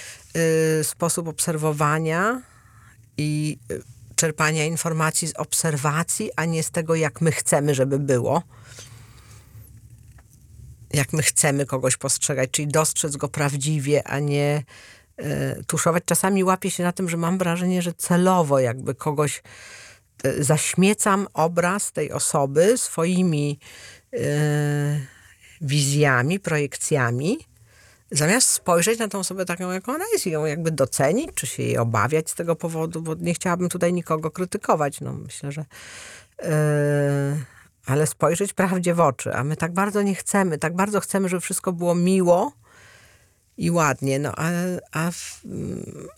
[0.80, 2.42] y, sposób obserwowania
[3.18, 3.82] i y,
[4.16, 8.44] czerpania informacji z obserwacji, a nie z tego, jak my chcemy, żeby było.
[10.96, 14.64] Jak my chcemy kogoś postrzegać, czyli dostrzec go prawdziwie, a nie
[15.20, 16.04] y, tuszować.
[16.06, 19.44] Czasami łapię się na tym, że mam wrażenie, że celowo jakby kogoś
[20.26, 23.60] y, zaśmiecam obraz tej osoby swoimi
[24.14, 24.20] y,
[25.62, 27.38] wizjami, projekcjami,
[28.12, 31.64] zamiast spojrzeć na tą osobę taką, jaką ona jest i ją jakby docenić, czy się
[31.64, 35.02] jej obawiać z tego powodu, bo nie chciałabym tutaj nikogo krytykować.
[35.02, 35.66] No myślę, że
[36.42, 36.48] yy,
[37.86, 41.42] ale spojrzeć prawdzie w oczy, a my tak bardzo nie chcemy, tak bardzo chcemy, żeby
[41.42, 42.52] wszystko było miło
[43.58, 44.50] i ładnie, no a,
[44.92, 45.12] a,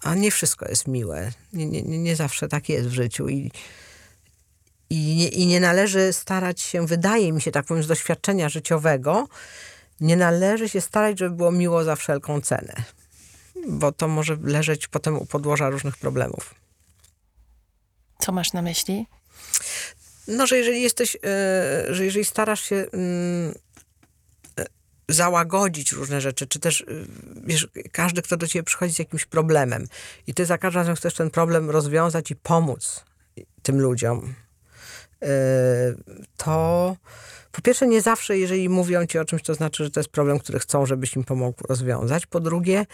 [0.02, 1.32] a nie wszystko jest miłe.
[1.54, 3.52] Nie, nie nie zawsze tak jest w życiu i
[4.90, 9.28] i nie, I nie należy starać się, wydaje mi się, tak powiem, z doświadczenia życiowego,
[10.02, 12.74] nie należy się starać, żeby było miło za wszelką cenę.
[13.68, 16.56] Bo to może leżeć potem u podłoża różnych problemów.
[18.20, 19.08] Co masz na myśli?
[20.28, 21.20] No, że jeżeli jesteś, e,
[21.90, 23.54] że jeżeli starasz się mm,
[24.60, 24.66] e,
[25.10, 26.86] załagodzić różne rzeczy, czy też, e,
[27.46, 29.88] wiesz, każdy, kto do ciebie przychodzi z jakimś problemem
[30.28, 33.04] i ty za każdym razem chcesz ten problem rozwiązać i pomóc
[33.64, 34.34] tym ludziom,
[36.38, 36.96] to
[37.52, 40.40] po pierwsze nie zawsze, jeżeli mówią ci o czymś, to znaczy, że to jest problem,
[40.40, 42.26] który chcą, żebyś im pomógł rozwiązać.
[42.26, 42.86] Po drugie,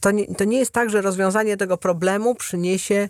[0.00, 3.08] to nie, to nie jest tak, że rozwiązanie tego problemu przyniesie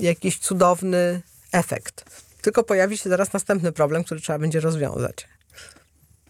[0.00, 1.22] jakiś cudowny
[1.52, 2.04] efekt.
[2.42, 5.28] Tylko pojawi się zaraz następny problem, który trzeba będzie rozwiązać.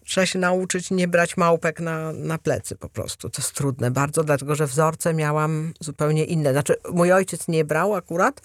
[0.05, 3.29] Trzeba się nauczyć nie brać małpek na, na plecy po prostu.
[3.29, 6.51] To jest trudne bardzo, dlatego że wzorce miałam zupełnie inne.
[6.51, 8.41] Znaczy, mój ojciec nie brał akurat,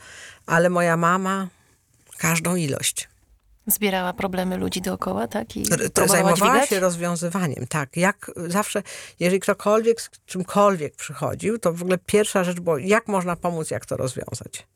[0.46, 1.48] ale moja mama
[2.18, 3.08] Każdą ilość.
[3.66, 5.56] Zbierała problemy ludzi dookoła, tak?
[5.56, 5.64] I
[5.94, 6.68] to Zajmowała dźwigać?
[6.68, 7.96] się rozwiązywaniem, tak.
[7.96, 8.82] Jak zawsze,
[9.20, 13.86] jeżeli ktokolwiek z czymkolwiek przychodził, to w ogóle pierwsza rzecz była, jak można pomóc, jak
[13.86, 14.66] to rozwiązać.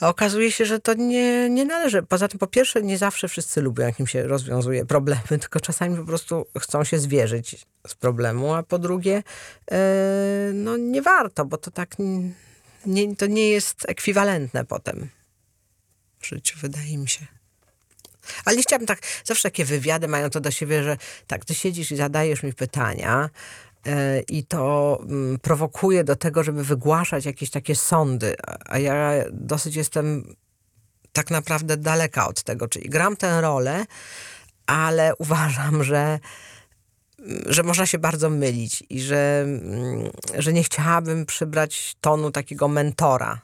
[0.00, 2.02] A okazuje się, że to nie, nie należy.
[2.02, 5.96] Poza tym, po pierwsze, nie zawsze wszyscy lubią, jak im się rozwiązuje problemy, tylko czasami
[5.96, 9.22] po prostu chcą się zwierzyć z problemu, a po drugie,
[9.70, 11.96] e, no nie warto, bo to tak
[12.86, 15.08] nie, to nie jest ekwiwalentne potem
[16.18, 17.26] w życiu, wydaje mi się.
[18.44, 21.96] Ale chciałabym tak, zawsze takie wywiady mają to do siebie, że tak, ty siedzisz i
[21.96, 23.30] zadajesz mi pytania
[24.28, 28.34] i to mm, prowokuje do tego, żeby wygłaszać jakieś takie sądy,
[28.66, 30.34] a, ja dosyć jestem
[31.12, 33.84] tak naprawdę daleka od tego, czyli gram tę rolę,
[34.66, 36.18] ale uważam, że
[37.46, 43.40] że można się bardzo mylić i że, mm, że nie chciałabym przybrać tonu takiego mentora.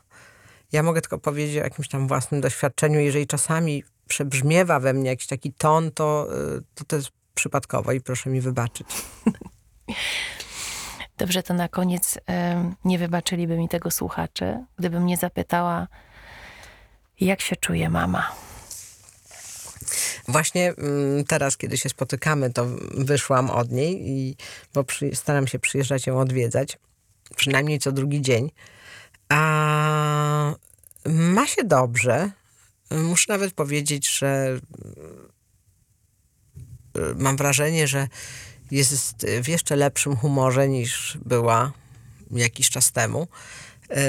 [0.72, 3.00] Ja mogę tylko powiedzieć o jakimś tam własnym doświadczeniu.
[3.00, 6.28] Jeżeli czasami przebrzmiewa we mnie jakiś taki ton, to
[6.58, 8.86] y, to, to jest przypadkowo i proszę mi wybaczyć.
[11.18, 12.18] Dobrze, to na koniec
[12.84, 15.88] nie wybaczyliby mi tego słuchacze, gdybym nie zapytała,
[17.20, 18.32] jak się czuje mama.
[20.28, 24.36] Właśnie mm, teraz, kiedy się spotykamy, to wyszłam od niej, i,
[24.74, 26.78] bo przy, staram się przyjeżdżać ją odwiedzać,
[27.36, 28.50] przynajmniej co drugi dzień.
[29.28, 30.54] A
[31.06, 32.30] ma się dobrze.
[32.90, 34.60] Muszę nawet powiedzieć, że
[36.96, 38.08] y, mam wrażenie, że
[38.72, 41.72] jest w jeszcze lepszym humorze niż była
[42.30, 43.28] jakiś czas temu.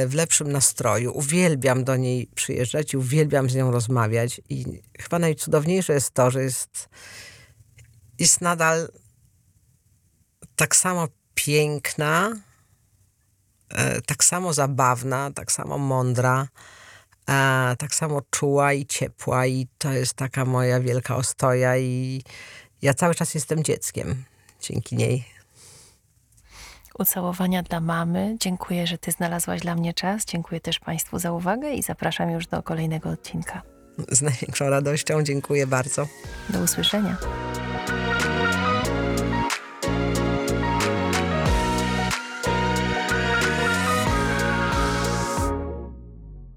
[0.03, 1.11] y, W lepszym nastroju.
[1.17, 4.41] Uwielbiam do niej przyjeżdżać i uwielbiam z nią rozmawiać.
[4.49, 4.65] I
[4.99, 6.89] chyba najcudowniejsze jest to, że jest,
[8.19, 8.89] jest nadal
[10.55, 12.33] tak samo piękna,
[13.69, 16.47] e, tak samo zabawna, tak samo mądra,
[17.25, 19.45] a tak samo czuła i ciepła.
[19.45, 21.77] I to jest taka moja wielka ostoja.
[21.77, 22.23] I
[22.81, 24.23] ja cały czas jestem dzieckiem
[24.63, 25.23] dzięki niej.
[26.99, 28.35] Ucałowania dla mamy.
[28.39, 30.25] Dziękuję, że ty znalazłaś dla mnie czas.
[30.25, 33.61] Dziękuję też Państwu za uwagę i zapraszam już do kolejnego odcinka.
[34.11, 36.07] Z największą radością dziękuję bardzo.
[36.49, 37.17] Do usłyszenia.